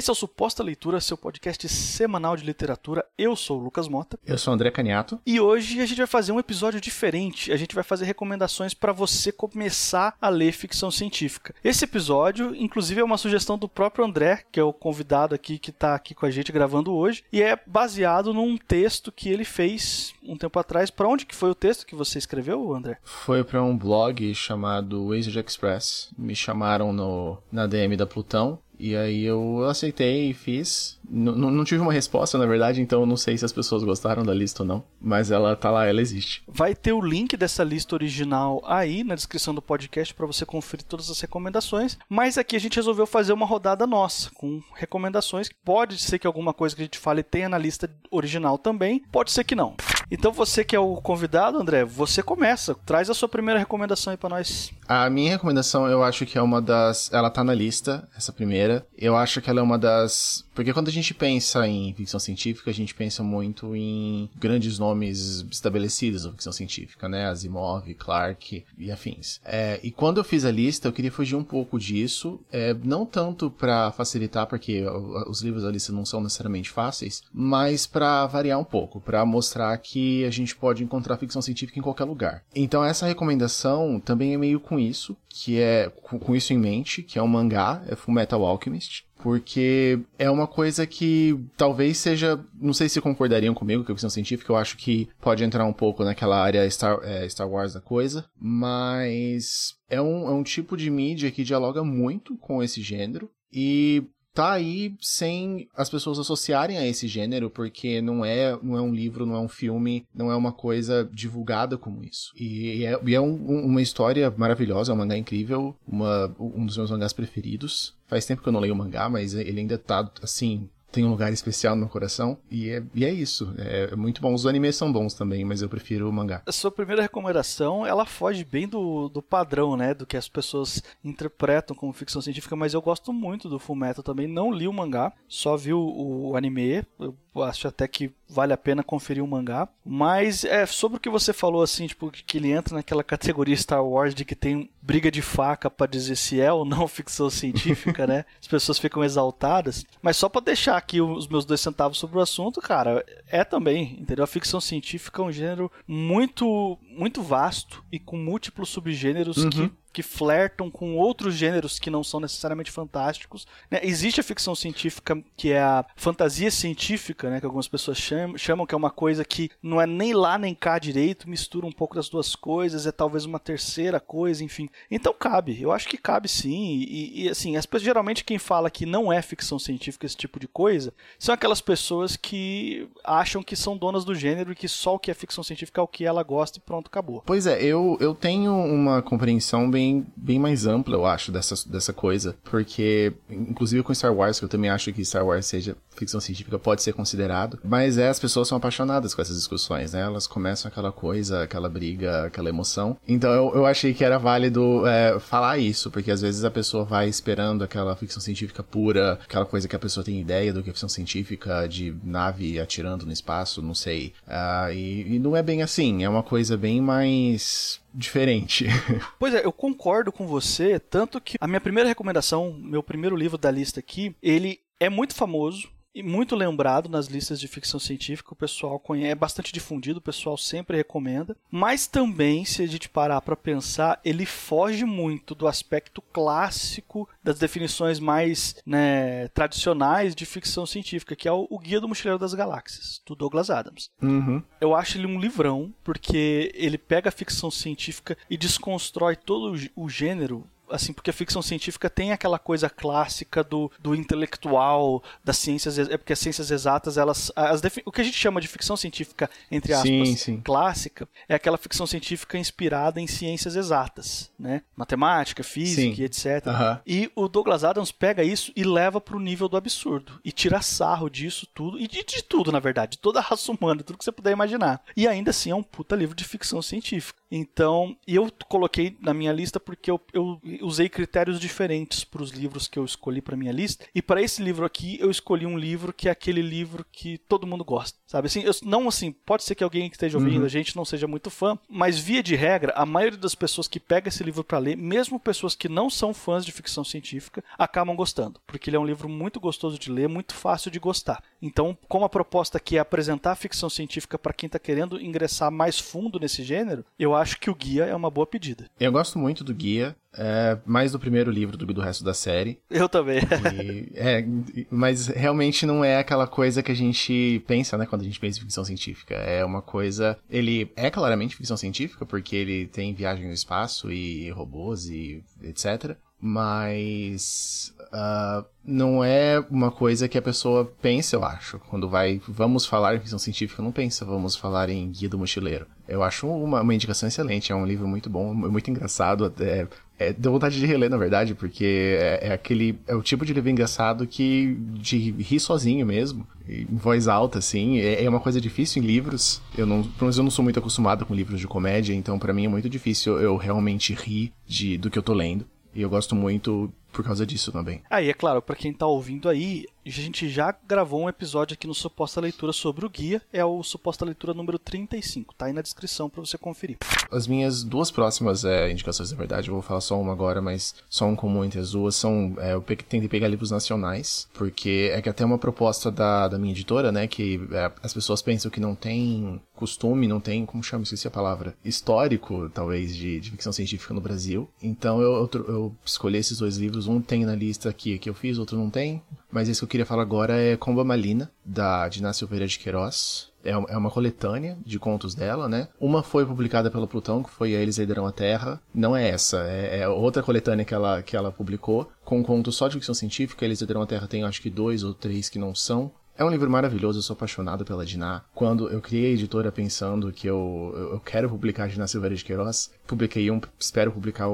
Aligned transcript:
Esse 0.00 0.08
é 0.08 0.12
o 0.12 0.16
Suposta 0.16 0.62
Leitura, 0.62 0.98
seu 0.98 1.14
podcast 1.14 1.68
semanal 1.68 2.34
de 2.34 2.42
literatura. 2.42 3.04
Eu 3.18 3.36
sou 3.36 3.60
o 3.60 3.64
Lucas 3.64 3.86
Mota. 3.86 4.18
Eu 4.26 4.38
sou 4.38 4.50
o 4.50 4.54
André 4.54 4.70
Caniato. 4.70 5.20
E 5.26 5.38
hoje 5.38 5.78
a 5.78 5.84
gente 5.84 5.98
vai 5.98 6.06
fazer 6.06 6.32
um 6.32 6.40
episódio 6.40 6.80
diferente. 6.80 7.52
A 7.52 7.56
gente 7.58 7.74
vai 7.74 7.84
fazer 7.84 8.06
recomendações 8.06 8.72
para 8.72 8.94
você 8.94 9.30
começar 9.30 10.16
a 10.18 10.30
ler 10.30 10.52
ficção 10.52 10.90
científica. 10.90 11.54
Esse 11.62 11.84
episódio, 11.84 12.56
inclusive, 12.56 13.02
é 13.02 13.04
uma 13.04 13.18
sugestão 13.18 13.58
do 13.58 13.68
próprio 13.68 14.02
André, 14.02 14.42
que 14.50 14.58
é 14.58 14.62
o 14.62 14.72
convidado 14.72 15.34
aqui 15.34 15.58
que 15.58 15.68
está 15.68 15.94
aqui 15.94 16.14
com 16.14 16.24
a 16.24 16.30
gente 16.30 16.50
gravando 16.50 16.94
hoje, 16.94 17.22
e 17.30 17.42
é 17.42 17.60
baseado 17.66 18.32
num 18.32 18.56
texto 18.56 19.12
que 19.12 19.28
ele 19.28 19.44
fez 19.44 20.14
um 20.26 20.34
tempo 20.34 20.58
atrás. 20.58 20.88
Para 20.90 21.08
onde 21.08 21.26
que 21.26 21.36
foi 21.36 21.50
o 21.50 21.54
texto 21.54 21.84
que 21.84 21.94
você 21.94 22.16
escreveu, 22.16 22.72
André? 22.72 22.96
Foi 23.04 23.44
para 23.44 23.62
um 23.62 23.76
blog 23.76 24.34
chamado 24.34 25.08
Wizard 25.08 25.38
Express. 25.46 26.08
Me 26.16 26.34
chamaram 26.34 26.90
no, 26.90 27.36
na 27.52 27.66
DM 27.66 27.98
da 27.98 28.06
Plutão 28.06 28.58
e 28.80 28.96
aí 28.96 29.24
eu 29.24 29.64
aceitei 29.64 30.30
e 30.30 30.34
fiz. 30.34 30.98
N 31.08 31.32
não 31.32 31.64
tive 31.64 31.82
uma 31.82 31.92
resposta, 31.92 32.38
na 32.38 32.46
verdade, 32.46 32.80
então 32.80 33.04
não 33.04 33.16
sei 33.16 33.36
se 33.36 33.44
as 33.44 33.52
pessoas 33.52 33.84
gostaram 33.84 34.22
da 34.22 34.32
lista 34.32 34.62
ou 34.62 34.66
não. 34.66 34.82
Mas 34.98 35.30
ela 35.30 35.54
tá 35.54 35.70
lá, 35.70 35.86
ela 35.86 36.00
existe. 36.00 36.42
Vai 36.48 36.74
ter 36.74 36.92
o 36.92 37.00
link 37.00 37.36
dessa 37.36 37.62
lista 37.62 37.94
original 37.94 38.62
aí 38.64 39.04
na 39.04 39.14
descrição 39.14 39.54
do 39.54 39.60
podcast 39.60 40.14
para 40.14 40.26
você 40.26 40.46
conferir 40.46 40.84
todas 40.86 41.10
as 41.10 41.20
recomendações. 41.20 41.98
Mas 42.08 42.38
aqui 42.38 42.56
a 42.56 42.60
gente 42.60 42.76
resolveu 42.76 43.06
fazer 43.06 43.34
uma 43.34 43.44
rodada 43.44 43.86
nossa, 43.86 44.30
com 44.34 44.62
recomendações. 44.74 45.50
Pode 45.62 45.98
ser 45.98 46.18
que 46.18 46.26
alguma 46.26 46.54
coisa 46.54 46.74
que 46.74 46.80
a 46.80 46.84
gente 46.84 46.98
fale 46.98 47.22
tenha 47.22 47.48
na 47.48 47.58
lista 47.58 47.90
original 48.10 48.56
também, 48.56 49.02
pode 49.12 49.30
ser 49.30 49.44
que 49.44 49.54
não. 49.54 49.76
Então 50.10 50.32
você 50.32 50.64
que 50.64 50.74
é 50.74 50.80
o 50.80 50.96
convidado, 50.96 51.58
André, 51.58 51.84
você 51.84 52.22
começa. 52.22 52.74
Traz 52.74 53.08
a 53.08 53.14
sua 53.14 53.28
primeira 53.28 53.60
recomendação 53.60 54.10
aí 54.10 54.16
para 54.16 54.30
nós. 54.30 54.72
A 54.88 55.08
minha 55.08 55.30
recomendação, 55.30 55.86
eu 55.86 56.02
acho 56.02 56.26
que 56.26 56.36
é 56.36 56.42
uma 56.42 56.60
das. 56.60 57.12
Ela 57.12 57.30
tá 57.30 57.44
na 57.44 57.54
lista, 57.54 58.08
essa 58.16 58.32
primeira. 58.32 58.84
Eu 58.98 59.16
acho 59.16 59.40
que 59.40 59.48
ela 59.48 59.60
é 59.60 59.62
uma 59.62 59.78
das. 59.78 60.44
Porque 60.52 60.72
quando 60.72 60.88
a 60.88 60.92
gente 60.92 61.14
pensa 61.14 61.66
em 61.66 61.94
ficção 61.94 62.18
científica, 62.18 62.70
a 62.70 62.74
gente 62.74 62.92
pensa 62.92 63.22
muito 63.22 63.76
em 63.76 64.28
grandes 64.36 64.78
nomes 64.78 65.46
estabelecidos 65.50 66.24
da 66.24 66.32
ficção 66.32 66.52
científica, 66.52 67.08
né? 67.08 67.26
Asimov, 67.26 67.94
Clarke 67.94 68.64
e 68.76 68.90
afins. 68.90 69.40
É, 69.44 69.78
e 69.82 69.92
quando 69.92 70.18
eu 70.18 70.24
fiz 70.24 70.44
a 70.44 70.50
lista, 70.50 70.88
eu 70.88 70.92
queria 70.92 71.12
fugir 71.12 71.36
um 71.36 71.44
pouco 71.44 71.78
disso. 71.78 72.40
É, 72.50 72.74
não 72.82 73.06
tanto 73.06 73.48
para 73.48 73.92
facilitar, 73.92 74.46
porque 74.46 74.84
os 75.28 75.40
livros 75.40 75.62
da 75.62 75.70
lista 75.70 75.92
não 75.92 76.04
são 76.04 76.20
necessariamente 76.20 76.68
fáceis, 76.68 77.22
mas 77.32 77.86
para 77.86 78.26
variar 78.26 78.58
um 78.58 78.64
pouco, 78.64 79.00
para 79.00 79.24
mostrar 79.24 79.76
que 79.78 79.99
a 80.26 80.30
gente 80.30 80.54
pode 80.56 80.82
encontrar 80.84 81.16
ficção 81.16 81.42
científica 81.42 81.78
em 81.78 81.82
qualquer 81.82 82.04
lugar. 82.04 82.42
Então 82.54 82.84
essa 82.84 83.06
recomendação 83.06 84.00
também 84.00 84.34
é 84.34 84.38
meio 84.38 84.60
com 84.60 84.78
isso, 84.78 85.16
que 85.28 85.58
é 85.58 85.88
com 85.88 86.34
isso 86.34 86.52
em 86.52 86.58
mente, 86.58 87.02
que 87.02 87.18
é 87.18 87.22
um 87.22 87.28
mangá, 87.28 87.82
é 87.88 87.94
Full 87.94 88.14
Metal 88.14 88.44
Alchemist, 88.44 89.04
porque 89.22 90.00
é 90.18 90.30
uma 90.30 90.46
coisa 90.46 90.86
que 90.86 91.38
talvez 91.56 91.98
seja, 91.98 92.42
não 92.60 92.72
sei 92.72 92.88
se 92.88 93.00
concordariam 93.00 93.54
comigo 93.54 93.84
que 93.84 93.92
a 93.92 93.94
ficção 93.94 94.10
científica, 94.10 94.52
eu 94.52 94.56
acho 94.56 94.76
que 94.76 95.08
pode 95.20 95.44
entrar 95.44 95.64
um 95.64 95.72
pouco 95.72 96.04
naquela 96.04 96.42
área 96.42 96.68
Star, 96.70 96.98
é, 97.02 97.28
Star 97.28 97.48
Wars 97.48 97.74
da 97.74 97.80
coisa, 97.80 98.24
mas 98.40 99.74
é 99.88 100.00
um, 100.00 100.26
é 100.26 100.32
um 100.32 100.42
tipo 100.42 100.76
de 100.76 100.90
mídia 100.90 101.30
que 101.30 101.44
dialoga 101.44 101.84
muito 101.84 102.36
com 102.36 102.62
esse 102.62 102.80
gênero 102.82 103.30
e 103.52 104.04
tá 104.34 104.52
aí 104.52 104.94
sem 105.00 105.68
as 105.76 105.90
pessoas 105.90 106.18
associarem 106.18 106.78
a 106.78 106.86
esse 106.86 107.06
gênero, 107.08 107.50
porque 107.50 108.00
não 108.00 108.24
é, 108.24 108.58
não 108.62 108.76
é 108.76 108.80
um 108.80 108.94
livro, 108.94 109.26
não 109.26 109.34
é 109.34 109.40
um 109.40 109.48
filme, 109.48 110.06
não 110.14 110.30
é 110.30 110.36
uma 110.36 110.52
coisa 110.52 111.08
divulgada 111.12 111.76
como 111.76 112.04
isso. 112.04 112.32
E 112.36 112.84
é, 112.84 112.98
e 113.04 113.14
é 113.14 113.20
um, 113.20 113.34
uma 113.64 113.82
história 113.82 114.32
maravilhosa, 114.36 114.92
é 114.92 114.94
um 114.94 114.98
mangá 114.98 115.16
incrível, 115.16 115.74
uma, 115.86 116.34
um 116.38 116.64
dos 116.64 116.76
meus 116.76 116.90
mangás 116.90 117.12
preferidos. 117.12 117.94
Faz 118.06 118.26
tempo 118.26 118.42
que 118.42 118.48
eu 118.48 118.52
não 118.52 118.60
leio 118.60 118.74
mangá, 118.74 119.08
mas 119.08 119.34
ele 119.34 119.60
ainda 119.60 119.78
tá, 119.78 120.10
assim, 120.22 120.68
tem 120.90 121.04
um 121.04 121.10
lugar 121.10 121.32
especial 121.32 121.74
no 121.74 121.82
meu 121.82 121.88
coração. 121.88 122.38
E 122.50 122.70
é, 122.70 122.82
e 122.94 123.04
é 123.04 123.12
isso. 123.12 123.54
É, 123.58 123.90
é, 123.92 123.96
muito 123.96 124.20
bom. 124.20 124.34
Os 124.34 124.46
animes 124.46 124.76
são 124.76 124.92
bons 124.92 125.14
também, 125.14 125.44
mas 125.44 125.62
eu 125.62 125.68
prefiro 125.68 126.08
o 126.08 126.12
mangá. 126.12 126.42
A 126.46 126.52
sua 126.52 126.70
primeira 126.70 127.02
recomendação, 127.02 127.86
ela 127.86 128.04
foge 128.04 128.44
bem 128.44 128.68
do, 128.68 129.08
do 129.08 129.22
padrão, 129.22 129.76
né? 129.76 129.94
Do 129.94 130.06
que 130.06 130.16
as 130.16 130.28
pessoas 130.28 130.82
interpretam 131.04 131.74
como 131.76 131.92
ficção 131.92 132.20
científica, 132.20 132.56
mas 132.56 132.74
eu 132.74 132.82
gosto 132.82 133.12
muito 133.12 133.48
do 133.48 133.58
Fullmetal 133.58 134.02
também. 134.02 134.26
Não 134.26 134.52
li 134.52 134.66
o 134.66 134.72
mangá, 134.72 135.12
só 135.28 135.56
vi 135.56 135.72
o, 135.72 136.30
o 136.30 136.36
anime. 136.36 136.84
Eu 136.98 137.16
acho 137.36 137.68
até 137.68 137.86
que 137.86 138.12
vale 138.28 138.52
a 138.52 138.56
pena 138.56 138.82
conferir 138.82 139.22
o 139.22 139.26
mangá. 139.26 139.68
Mas 139.84 140.44
é 140.44 140.66
sobre 140.66 140.98
o 140.98 141.00
que 141.00 141.10
você 141.10 141.32
falou, 141.32 141.62
assim, 141.62 141.86
tipo, 141.86 142.10
que 142.10 142.38
ele 142.38 142.52
entra 142.52 142.74
naquela 142.74 143.04
categoria 143.04 143.56
Star 143.56 143.84
Wars 143.84 144.14
de 144.14 144.24
que 144.24 144.34
tem 144.34 144.70
briga 144.82 145.10
de 145.10 145.22
faca 145.22 145.70
para 145.70 145.90
dizer 145.90 146.16
se 146.16 146.40
é 146.40 146.52
ou 146.52 146.64
não 146.64 146.86
ficção 146.88 147.30
científica, 147.30 148.06
né? 148.06 148.24
As 148.40 148.48
pessoas 148.48 148.78
ficam 148.78 149.04
exaltadas. 149.04 149.84
Mas 150.02 150.16
só 150.16 150.28
para 150.28 150.40
deixar 150.40 150.76
aqui 150.76 151.00
os 151.00 151.28
meus 151.28 151.44
dois 151.44 151.60
centavos 151.60 151.98
sobre 151.98 152.18
o 152.18 152.22
assunto, 152.22 152.60
cara, 152.60 153.04
é 153.28 153.44
também, 153.44 153.96
entendeu? 154.00 154.24
A 154.24 154.28
ficção 154.28 154.60
científica 154.60 155.22
é 155.22 155.24
um 155.24 155.32
gênero 155.32 155.70
muito, 155.86 156.78
muito 156.88 157.22
vasto 157.22 157.84
e 157.90 157.98
com 157.98 158.16
múltiplos 158.16 158.70
subgêneros 158.70 159.38
uhum. 159.38 159.50
que 159.50 159.72
que 159.92 160.02
flertam 160.02 160.70
com 160.70 160.96
outros 160.96 161.34
gêneros 161.34 161.78
que 161.78 161.90
não 161.90 162.04
são 162.04 162.20
necessariamente 162.20 162.70
fantásticos. 162.70 163.46
Né? 163.70 163.80
Existe 163.82 164.20
a 164.20 164.24
ficção 164.24 164.54
científica, 164.54 165.22
que 165.36 165.50
é 165.52 165.60
a 165.60 165.84
fantasia 165.96 166.50
científica, 166.50 167.28
né? 167.28 167.40
que 167.40 167.46
algumas 167.46 167.68
pessoas 167.68 167.98
chamam, 167.98 168.38
chamam, 168.38 168.66
que 168.66 168.74
é 168.74 168.78
uma 168.78 168.90
coisa 168.90 169.24
que 169.24 169.50
não 169.62 169.80
é 169.80 169.86
nem 169.86 170.12
lá 170.12 170.38
nem 170.38 170.54
cá 170.54 170.78
direito, 170.78 171.28
mistura 171.28 171.66
um 171.66 171.72
pouco 171.72 171.96
das 171.96 172.08
duas 172.08 172.36
coisas, 172.36 172.86
é 172.86 172.92
talvez 172.92 173.24
uma 173.24 173.38
terceira 173.38 173.98
coisa, 173.98 174.44
enfim. 174.44 174.68
Então 174.90 175.12
cabe, 175.12 175.60
eu 175.60 175.72
acho 175.72 175.88
que 175.88 175.96
cabe 175.96 176.28
sim. 176.28 176.84
E, 176.88 177.24
e 177.24 177.28
assim, 177.28 177.56
as 177.56 177.66
pessoas, 177.66 177.82
geralmente 177.82 178.24
quem 178.24 178.38
fala 178.38 178.70
que 178.70 178.86
não 178.86 179.12
é 179.12 179.20
ficção 179.20 179.58
científica 179.58 180.06
esse 180.06 180.16
tipo 180.16 180.38
de 180.38 180.46
coisa, 180.46 180.92
são 181.18 181.34
aquelas 181.34 181.60
pessoas 181.60 182.16
que 182.16 182.88
acham 183.04 183.42
que 183.42 183.56
são 183.56 183.76
donas 183.76 184.04
do 184.04 184.14
gênero 184.14 184.52
e 184.52 184.54
que 184.54 184.68
só 184.68 184.94
o 184.94 184.98
que 184.98 185.10
é 185.10 185.14
ficção 185.14 185.42
científica 185.42 185.80
é 185.80 185.84
o 185.84 185.88
que 185.88 186.04
ela 186.04 186.22
gosta 186.22 186.58
e 186.58 186.60
pronto, 186.60 186.86
acabou. 186.86 187.22
Pois 187.26 187.46
é, 187.46 187.62
eu, 187.62 187.96
eu 188.00 188.14
tenho 188.14 188.54
uma 188.54 189.02
compreensão 189.02 189.70
bem 189.70 189.79
bem, 189.80 190.06
bem 190.14 190.38
mais 190.38 190.66
ampla, 190.66 190.94
eu 190.94 191.06
acho, 191.06 191.32
dessa, 191.32 191.54
dessa 191.68 191.92
coisa. 191.92 192.36
Porque, 192.44 193.12
inclusive 193.30 193.82
com 193.82 193.94
Star 193.94 194.14
Wars, 194.14 194.38
que 194.38 194.44
eu 194.44 194.48
também 194.48 194.70
acho 194.70 194.92
que 194.92 195.04
Star 195.04 195.24
Wars 195.24 195.46
seja 195.46 195.76
ficção 195.96 196.20
científica, 196.20 196.58
pode 196.58 196.82
ser 196.82 196.92
considerado. 196.92 197.58
Mas 197.64 197.96
é, 197.98 198.08
as 198.08 198.18
pessoas 198.18 198.48
são 198.48 198.58
apaixonadas 198.58 199.14
com 199.14 199.22
essas 199.22 199.36
discussões, 199.36 199.92
né? 199.92 200.02
Elas 200.02 200.26
começam 200.26 200.70
aquela 200.70 200.92
coisa, 200.92 201.42
aquela 201.42 201.68
briga, 201.68 202.26
aquela 202.26 202.48
emoção. 202.48 202.96
Então 203.08 203.32
eu, 203.32 203.52
eu 203.54 203.66
achei 203.66 203.94
que 203.94 204.04
era 204.04 204.18
válido 204.18 204.86
é, 204.86 205.18
falar 205.18 205.58
isso, 205.58 205.90
porque 205.90 206.10
às 206.10 206.20
vezes 206.20 206.44
a 206.44 206.50
pessoa 206.50 206.84
vai 206.84 207.08
esperando 207.08 207.64
aquela 207.64 207.96
ficção 207.96 208.20
científica 208.20 208.62
pura, 208.62 209.18
aquela 209.22 209.46
coisa 209.46 209.68
que 209.68 209.76
a 209.76 209.78
pessoa 209.78 210.04
tem 210.04 210.20
ideia 210.20 210.52
do 210.52 210.62
que 210.62 210.70
é 210.70 210.72
ficção 210.72 210.88
científica, 210.88 211.66
de 211.66 211.94
nave 212.04 212.60
atirando 212.60 213.06
no 213.06 213.12
espaço, 213.12 213.62
não 213.62 213.74
sei. 213.74 214.12
Uh, 214.26 214.72
e, 214.72 215.16
e 215.16 215.18
não 215.18 215.36
é 215.36 215.42
bem 215.42 215.62
assim, 215.62 216.04
é 216.04 216.08
uma 216.08 216.22
coisa 216.22 216.56
bem 216.56 216.80
mais 216.80 217.79
diferente. 217.94 218.66
Pois 219.18 219.34
é, 219.34 219.44
eu 219.44 219.52
concordo 219.52 220.10
com 220.10 220.26
você, 220.26 220.78
tanto 220.78 221.20
que 221.20 221.36
a 221.40 221.46
minha 221.46 221.60
primeira 221.60 221.88
recomendação, 221.88 222.52
meu 222.52 222.82
primeiro 222.82 223.14
livro 223.14 223.36
da 223.36 223.50
lista 223.50 223.80
aqui, 223.80 224.14
ele 224.22 224.60
é 224.78 224.88
muito 224.88 225.14
famoso, 225.14 225.68
e 225.94 226.02
muito 226.02 226.36
lembrado 226.36 226.88
nas 226.88 227.06
listas 227.06 227.40
de 227.40 227.48
ficção 227.48 227.80
científica, 227.80 228.32
o 228.32 228.36
pessoal 228.36 228.78
conhece, 228.78 229.10
é 229.10 229.14
bastante 229.14 229.52
difundido, 229.52 229.98
o 229.98 230.02
pessoal 230.02 230.36
sempre 230.36 230.76
recomenda, 230.76 231.36
mas 231.50 231.86
também, 231.86 232.44
se 232.44 232.62
a 232.62 232.66
gente 232.66 232.88
parar 232.88 233.20
para 233.20 233.36
pensar, 233.36 234.00
ele 234.04 234.24
foge 234.24 234.84
muito 234.84 235.34
do 235.34 235.48
aspecto 235.48 236.00
clássico 236.00 237.08
das 237.22 237.38
definições 237.38 237.98
mais 237.98 238.56
né, 238.64 239.28
tradicionais 239.28 240.14
de 240.14 240.24
ficção 240.24 240.64
científica, 240.64 241.16
que 241.16 241.28
é 241.28 241.32
o, 241.32 241.46
o, 241.50 241.58
Guia 241.58 241.80
do 241.80 241.88
Mochileiro 241.88 242.18
das 242.18 242.34
Galáxias, 242.34 243.02
do 243.04 243.14
Douglas 243.14 243.50
Adams. 243.50 243.90
Uhum. 244.00 244.42
Eu 244.60 244.74
acho 244.74 244.96
ele 244.96 245.06
um 245.06 245.20
livrão, 245.20 245.72
porque 245.82 246.52
ele 246.54 246.78
pega 246.78 247.08
a 247.08 247.12
ficção 247.12 247.50
científica 247.50 248.16
e 248.28 248.36
desconstrói 248.36 249.16
todo 249.16 249.54
o, 249.76 249.84
o 249.84 249.88
gênero 249.88 250.46
assim, 250.70 250.92
porque 250.92 251.10
a 251.10 251.12
ficção 251.12 251.42
científica 251.42 251.88
tem 251.90 252.12
aquela 252.12 252.38
coisa 252.38 252.68
clássica 252.68 253.42
do, 253.42 253.70
do 253.78 253.94
intelectual, 253.94 255.02
das 255.24 255.38
ciências, 255.38 255.78
é 255.78 255.96
porque 255.96 256.12
as 256.12 256.18
ciências 256.18 256.50
exatas, 256.50 256.96
elas, 256.96 257.32
as 257.36 257.60
o 257.84 257.92
que 257.92 258.00
a 258.00 258.04
gente 258.04 258.16
chama 258.16 258.40
de 258.40 258.48
ficção 258.48 258.76
científica, 258.76 259.30
entre 259.50 259.72
aspas, 259.72 259.88
sim, 259.88 260.16
sim. 260.16 260.40
clássica, 260.40 261.08
é 261.28 261.34
aquela 261.34 261.58
ficção 261.58 261.86
científica 261.86 262.38
inspirada 262.38 263.00
em 263.00 263.06
ciências 263.06 263.56
exatas, 263.56 264.30
né? 264.38 264.62
Matemática, 264.76 265.42
física 265.42 265.96
sim. 265.96 266.02
etc. 266.02 266.46
Uhum. 266.46 266.78
E 266.86 267.10
o 267.14 267.28
Douglas 267.28 267.64
Adams 267.64 267.92
pega 267.92 268.22
isso 268.22 268.52
e 268.56 268.64
leva 268.64 269.00
para 269.00 269.16
o 269.16 269.20
nível 269.20 269.48
do 269.48 269.56
absurdo, 269.56 270.20
e 270.24 270.32
tira 270.32 270.62
sarro 270.62 271.08
disso 271.08 271.46
tudo, 271.54 271.78
e 271.78 271.86
de, 271.86 272.04
de 272.04 272.22
tudo, 272.22 272.52
na 272.52 272.60
verdade, 272.60 272.92
de 272.92 272.98
toda 272.98 273.18
a 273.18 273.22
raça 273.22 273.52
humana, 273.52 273.82
tudo 273.82 273.98
que 273.98 274.04
você 274.04 274.12
puder 274.12 274.32
imaginar. 274.32 274.82
E 274.96 275.06
ainda 275.06 275.30
assim 275.30 275.50
é 275.50 275.54
um 275.54 275.62
puta 275.62 275.94
livro 275.96 276.14
de 276.14 276.24
ficção 276.24 276.62
científica. 276.62 277.19
Então, 277.30 277.96
eu 278.06 278.30
coloquei 278.48 278.96
na 279.00 279.14
minha 279.14 279.32
lista 279.32 279.60
porque 279.60 279.90
eu, 279.90 280.00
eu 280.12 280.40
usei 280.62 280.88
critérios 280.88 281.38
diferentes 281.38 282.02
para 282.02 282.22
os 282.22 282.30
livros 282.30 282.66
que 282.66 282.78
eu 282.78 282.84
escolhi 282.84 283.20
para 283.22 283.36
minha 283.36 283.52
lista. 283.52 283.86
E 283.94 284.02
para 284.02 284.20
esse 284.20 284.42
livro 284.42 284.64
aqui, 284.64 284.98
eu 285.00 285.10
escolhi 285.10 285.46
um 285.46 285.56
livro 285.56 285.92
que 285.92 286.08
é 286.08 286.10
aquele 286.10 286.42
livro 286.42 286.84
que 286.90 287.18
todo 287.18 287.46
mundo 287.46 287.64
gosta, 287.64 287.98
sabe? 288.06 288.26
Assim, 288.26 288.42
eu, 288.42 288.52
não 288.64 288.88
assim, 288.88 289.12
pode 289.12 289.44
ser 289.44 289.54
que 289.54 289.62
alguém 289.62 289.88
que 289.88 289.96
esteja 289.96 290.18
ouvindo 290.18 290.40
uhum. 290.40 290.46
a 290.46 290.48
gente 290.48 290.74
não 290.76 290.84
seja 290.84 291.06
muito 291.06 291.30
fã, 291.30 291.58
mas 291.68 291.98
via 291.98 292.22
de 292.22 292.34
regra, 292.34 292.72
a 292.74 292.84
maioria 292.84 293.18
das 293.18 293.34
pessoas 293.34 293.68
que 293.68 293.78
pega 293.78 294.08
esse 294.08 294.24
livro 294.24 294.42
para 294.42 294.58
ler, 294.58 294.76
mesmo 294.76 295.20
pessoas 295.20 295.54
que 295.54 295.68
não 295.68 295.88
são 295.88 296.12
fãs 296.12 296.44
de 296.44 296.52
ficção 296.52 296.82
científica, 296.82 297.44
acabam 297.56 297.94
gostando, 297.94 298.40
porque 298.46 298.68
ele 298.68 298.76
é 298.76 298.80
um 298.80 298.86
livro 298.86 299.08
muito 299.08 299.38
gostoso 299.38 299.78
de 299.78 299.90
ler, 299.90 300.08
muito 300.08 300.34
fácil 300.34 300.70
de 300.70 300.78
gostar. 300.78 301.22
Então, 301.40 301.76
como 301.88 302.04
a 302.04 302.08
proposta 302.08 302.58
aqui 302.58 302.76
é 302.76 302.80
apresentar 302.80 303.34
ficção 303.36 303.70
científica 303.70 304.18
para 304.18 304.32
quem 304.32 304.46
está 304.46 304.58
querendo 304.58 305.00
ingressar 305.00 305.50
mais 305.50 305.78
fundo 305.78 306.18
nesse 306.18 306.42
gênero, 306.42 306.84
eu 306.98 307.14
acho 307.20 307.38
que 307.38 307.50
o 307.50 307.54
guia 307.54 307.84
é 307.84 307.94
uma 307.94 308.10
boa 308.10 308.26
pedida. 308.26 308.66
Eu 308.78 308.92
gosto 308.92 309.18
muito 309.18 309.44
do 309.44 309.54
guia, 309.54 309.94
é, 310.16 310.58
mais 310.64 310.92
do 310.92 310.98
primeiro 310.98 311.30
livro 311.30 311.56
do 311.56 311.66
que 311.66 311.72
do 311.72 311.80
resto 311.80 312.02
da 312.02 312.14
série. 312.14 312.58
Eu 312.68 312.88
também. 312.88 313.20
E, 313.54 313.92
é, 313.94 314.24
mas 314.70 315.06
realmente 315.06 315.64
não 315.66 315.84
é 315.84 315.98
aquela 315.98 316.26
coisa 316.26 316.62
que 316.62 316.72
a 316.72 316.76
gente 316.76 317.42
pensa, 317.46 317.78
né, 317.78 317.86
quando 317.86 318.02
a 318.02 318.04
gente 318.04 318.18
pensa 318.18 318.38
em 318.38 318.42
ficção 318.42 318.64
científica. 318.64 319.14
É 319.14 319.44
uma 319.44 319.62
coisa. 319.62 320.18
Ele 320.28 320.70
é 320.76 320.90
claramente 320.90 321.36
ficção 321.36 321.56
científica, 321.56 322.04
porque 322.04 322.34
ele 322.34 322.66
tem 322.66 322.94
viagem 322.94 323.26
no 323.26 323.32
espaço 323.32 323.92
e 323.92 324.30
robôs 324.30 324.88
e 324.88 325.22
etc 325.42 325.96
mas 326.20 327.74
uh, 327.92 328.44
não 328.64 329.02
é 329.02 329.42
uma 329.50 329.70
coisa 329.70 330.08
que 330.08 330.18
a 330.18 330.22
pessoa 330.22 330.70
pensa, 330.80 331.16
eu 331.16 331.24
acho. 331.24 331.58
Quando 331.70 331.88
vai, 331.88 332.20
vamos 332.28 332.66
falar 332.66 332.94
em 332.94 333.00
ficção 333.00 333.18
científica, 333.18 333.62
não 333.62 333.72
pensa, 333.72 334.04
vamos 334.04 334.36
falar 334.36 334.68
em 334.68 334.90
Guia 334.90 335.08
do 335.08 335.18
Mochileiro. 335.18 335.66
Eu 335.88 336.02
acho 336.02 336.28
uma, 336.28 336.60
uma 336.60 336.74
indicação 336.74 337.08
excelente, 337.08 337.52
é 337.52 337.54
um 337.54 337.66
livro 337.66 337.88
muito 337.88 338.10
bom, 338.10 338.34
muito 338.34 338.70
engraçado, 338.70 339.32
é, 339.40 339.66
é, 340.00 340.14
deu 340.14 340.32
vontade 340.32 340.58
de 340.58 340.64
reler, 340.64 340.88
na 340.88 340.96
verdade, 340.96 341.34
porque 341.34 341.98
é, 342.00 342.28
é, 342.28 342.32
aquele. 342.32 342.78
É 342.86 342.94
o 342.94 343.02
tipo 343.02 343.24
de 343.26 343.34
livro 343.34 343.50
engraçado 343.50 344.06
que. 344.06 344.56
de 344.72 345.10
rir 345.12 345.38
sozinho 345.38 345.84
mesmo, 345.84 346.26
em 346.48 346.64
voz 346.64 347.06
alta, 347.06 347.38
assim. 347.38 347.78
É, 347.78 348.02
é 348.02 348.08
uma 348.08 348.18
coisa 348.18 348.40
difícil 348.40 348.82
em 348.82 348.86
livros. 348.86 349.42
Eu 349.58 349.66
não. 349.66 349.82
Pelo 349.82 350.02
menos 350.02 350.16
eu 350.16 350.24
não 350.24 350.30
sou 350.30 350.42
muito 350.42 350.58
acostumado 350.58 351.04
com 351.04 351.14
livros 351.14 351.38
de 351.38 351.46
comédia, 351.46 351.92
então 351.92 352.18
para 352.18 352.32
mim 352.32 352.46
é 352.46 352.48
muito 352.48 352.66
difícil 352.66 353.20
eu 353.20 353.36
realmente 353.36 353.92
rir 353.92 354.32
de, 354.46 354.78
do 354.78 354.90
que 354.90 354.98
eu 354.98 355.02
tô 355.02 355.12
lendo. 355.12 355.44
E 355.74 355.82
eu 355.82 355.88
gosto 355.90 356.14
muito 356.14 356.72
por 356.92 357.04
causa 357.04 357.26
disso 357.26 357.52
também. 357.52 357.82
Aí, 357.90 358.08
é 358.08 358.14
claro, 358.14 358.42
para 358.42 358.56
quem 358.56 358.72
tá 358.72 358.86
ouvindo 358.86 359.28
aí, 359.28 359.66
a 359.86 359.90
gente 359.90 360.28
já 360.28 360.54
gravou 360.66 361.02
um 361.02 361.08
episódio 361.08 361.54
aqui 361.54 361.66
no 361.66 361.74
Suposta 361.74 362.20
Leitura 362.20 362.52
sobre 362.52 362.84
o 362.84 362.90
guia, 362.90 363.22
é 363.32 363.44
o 363.44 363.62
Suposta 363.62 364.04
Leitura 364.04 364.34
número 364.34 364.58
35, 364.58 365.34
tá 365.34 365.46
aí 365.46 365.52
na 365.52 365.62
descrição 365.62 366.08
para 366.08 366.20
você 366.20 366.36
conferir. 366.36 366.78
As 367.10 367.26
minhas 367.26 367.62
duas 367.64 367.90
próximas 367.90 368.44
é, 368.44 368.70
indicações, 368.70 369.10
na 369.10 369.18
verdade, 369.18 369.48
eu 369.48 369.54
vou 369.54 369.62
falar 369.62 369.80
só 369.80 370.00
uma 370.00 370.12
agora, 370.12 370.40
mas 370.40 370.74
só 370.88 371.06
um 371.06 371.16
comum 371.16 371.44
entre 371.44 371.58
as 371.60 371.72
duas, 371.72 371.96
são, 371.96 372.34
é, 372.38 372.52
eu 372.52 372.60
tentei 372.60 373.08
pegar 373.08 373.28
livros 373.28 373.50
nacionais, 373.50 374.28
porque 374.34 374.90
é 374.92 375.00
que 375.00 375.08
até 375.08 375.24
uma 375.24 375.38
proposta 375.38 375.90
da, 375.90 376.28
da 376.28 376.38
minha 376.38 376.52
editora, 376.52 376.92
né, 376.92 377.06
que 377.06 377.40
é, 377.50 377.72
as 377.82 377.94
pessoas 377.94 378.22
pensam 378.22 378.50
que 378.50 378.60
não 378.60 378.74
tem 378.74 379.40
costume, 379.60 380.08
não 380.08 380.20
tem, 380.20 380.46
como 380.46 380.62
chama, 380.62 380.84
esqueci 380.84 381.06
a 381.06 381.10
palavra, 381.10 381.54
histórico, 381.62 382.48
talvez, 382.48 382.96
de, 382.96 383.20
de 383.20 383.30
ficção 383.30 383.52
científica 383.52 383.92
no 383.92 384.00
Brasil. 384.00 384.48
Então 384.62 385.02
eu, 385.02 385.28
eu, 385.32 385.44
eu 385.46 385.76
escolhi 385.84 386.18
esses 386.18 386.38
dois 386.38 386.56
livros, 386.56 386.79
um 386.86 387.00
tem 387.00 387.24
na 387.24 387.34
lista 387.34 387.68
aqui 387.68 387.98
que 387.98 388.08
eu 388.08 388.14
fiz, 388.14 388.38
outro 388.38 388.56
não 388.56 388.70
tem, 388.70 389.02
mas 389.30 389.48
esse 389.48 389.60
que 389.60 389.64
eu 389.64 389.68
queria 389.68 389.86
falar 389.86 390.02
agora 390.02 390.36
é 390.36 390.56
Comba 390.56 390.84
Malina, 390.84 391.30
da 391.44 391.88
Diná 391.88 392.12
Silveira 392.12 392.46
de 392.46 392.58
Queiroz. 392.58 393.28
É, 393.42 393.50
é 393.50 393.76
uma 393.76 393.90
coletânea 393.90 394.58
de 394.66 394.78
contos 394.78 395.14
dela, 395.14 395.48
né? 395.48 395.68
Uma 395.80 396.02
foi 396.02 396.26
publicada 396.26 396.70
pela 396.70 396.86
Plutão, 396.86 397.22
que 397.22 397.30
foi 397.30 397.52
Eles 397.52 397.78
Herdarão 397.78 398.06
a 398.06 398.12
Terra. 398.12 398.60
Não 398.74 398.94
é 398.94 399.08
essa, 399.08 399.38
é, 399.48 399.80
é, 399.80 399.88
outra 399.88 400.22
coletânea 400.22 400.64
que 400.64 400.74
ela, 400.74 401.02
que 401.02 401.16
ela 401.16 401.32
publicou, 401.32 401.90
com 402.04 402.22
contos 402.22 402.56
só 402.56 402.68
de 402.68 402.74
ficção 402.74 402.94
científica. 402.94 403.44
Eles 403.44 403.62
Herdarão 403.62 403.82
a 403.82 403.86
Terra 403.86 404.06
tem 404.06 404.24
acho 404.24 404.42
que 404.42 404.50
dois 404.50 404.84
ou 404.84 404.92
três 404.92 405.28
que 405.28 405.38
não 405.38 405.54
são. 405.54 405.90
É 406.20 406.24
um 406.24 406.28
livro 406.28 406.50
maravilhoso, 406.50 406.98
eu 406.98 407.02
sou 407.02 407.14
apaixonado 407.14 407.64
pela 407.64 407.86
Diná. 407.86 408.22
Quando 408.34 408.68
eu 408.68 408.78
criei 408.82 409.06
a 409.06 409.14
editora 409.14 409.50
pensando 409.50 410.12
que 410.12 410.26
eu, 410.26 410.90
eu 410.92 411.00
quero 411.00 411.30
publicar 411.30 411.64
a 411.64 411.66
Diná 411.66 411.86
Silveira 411.86 412.14
de 412.14 412.22
Queiroz, 412.22 412.70
publiquei 412.86 413.30
um, 413.30 413.40
espero 413.58 413.90
publicar 413.90 414.26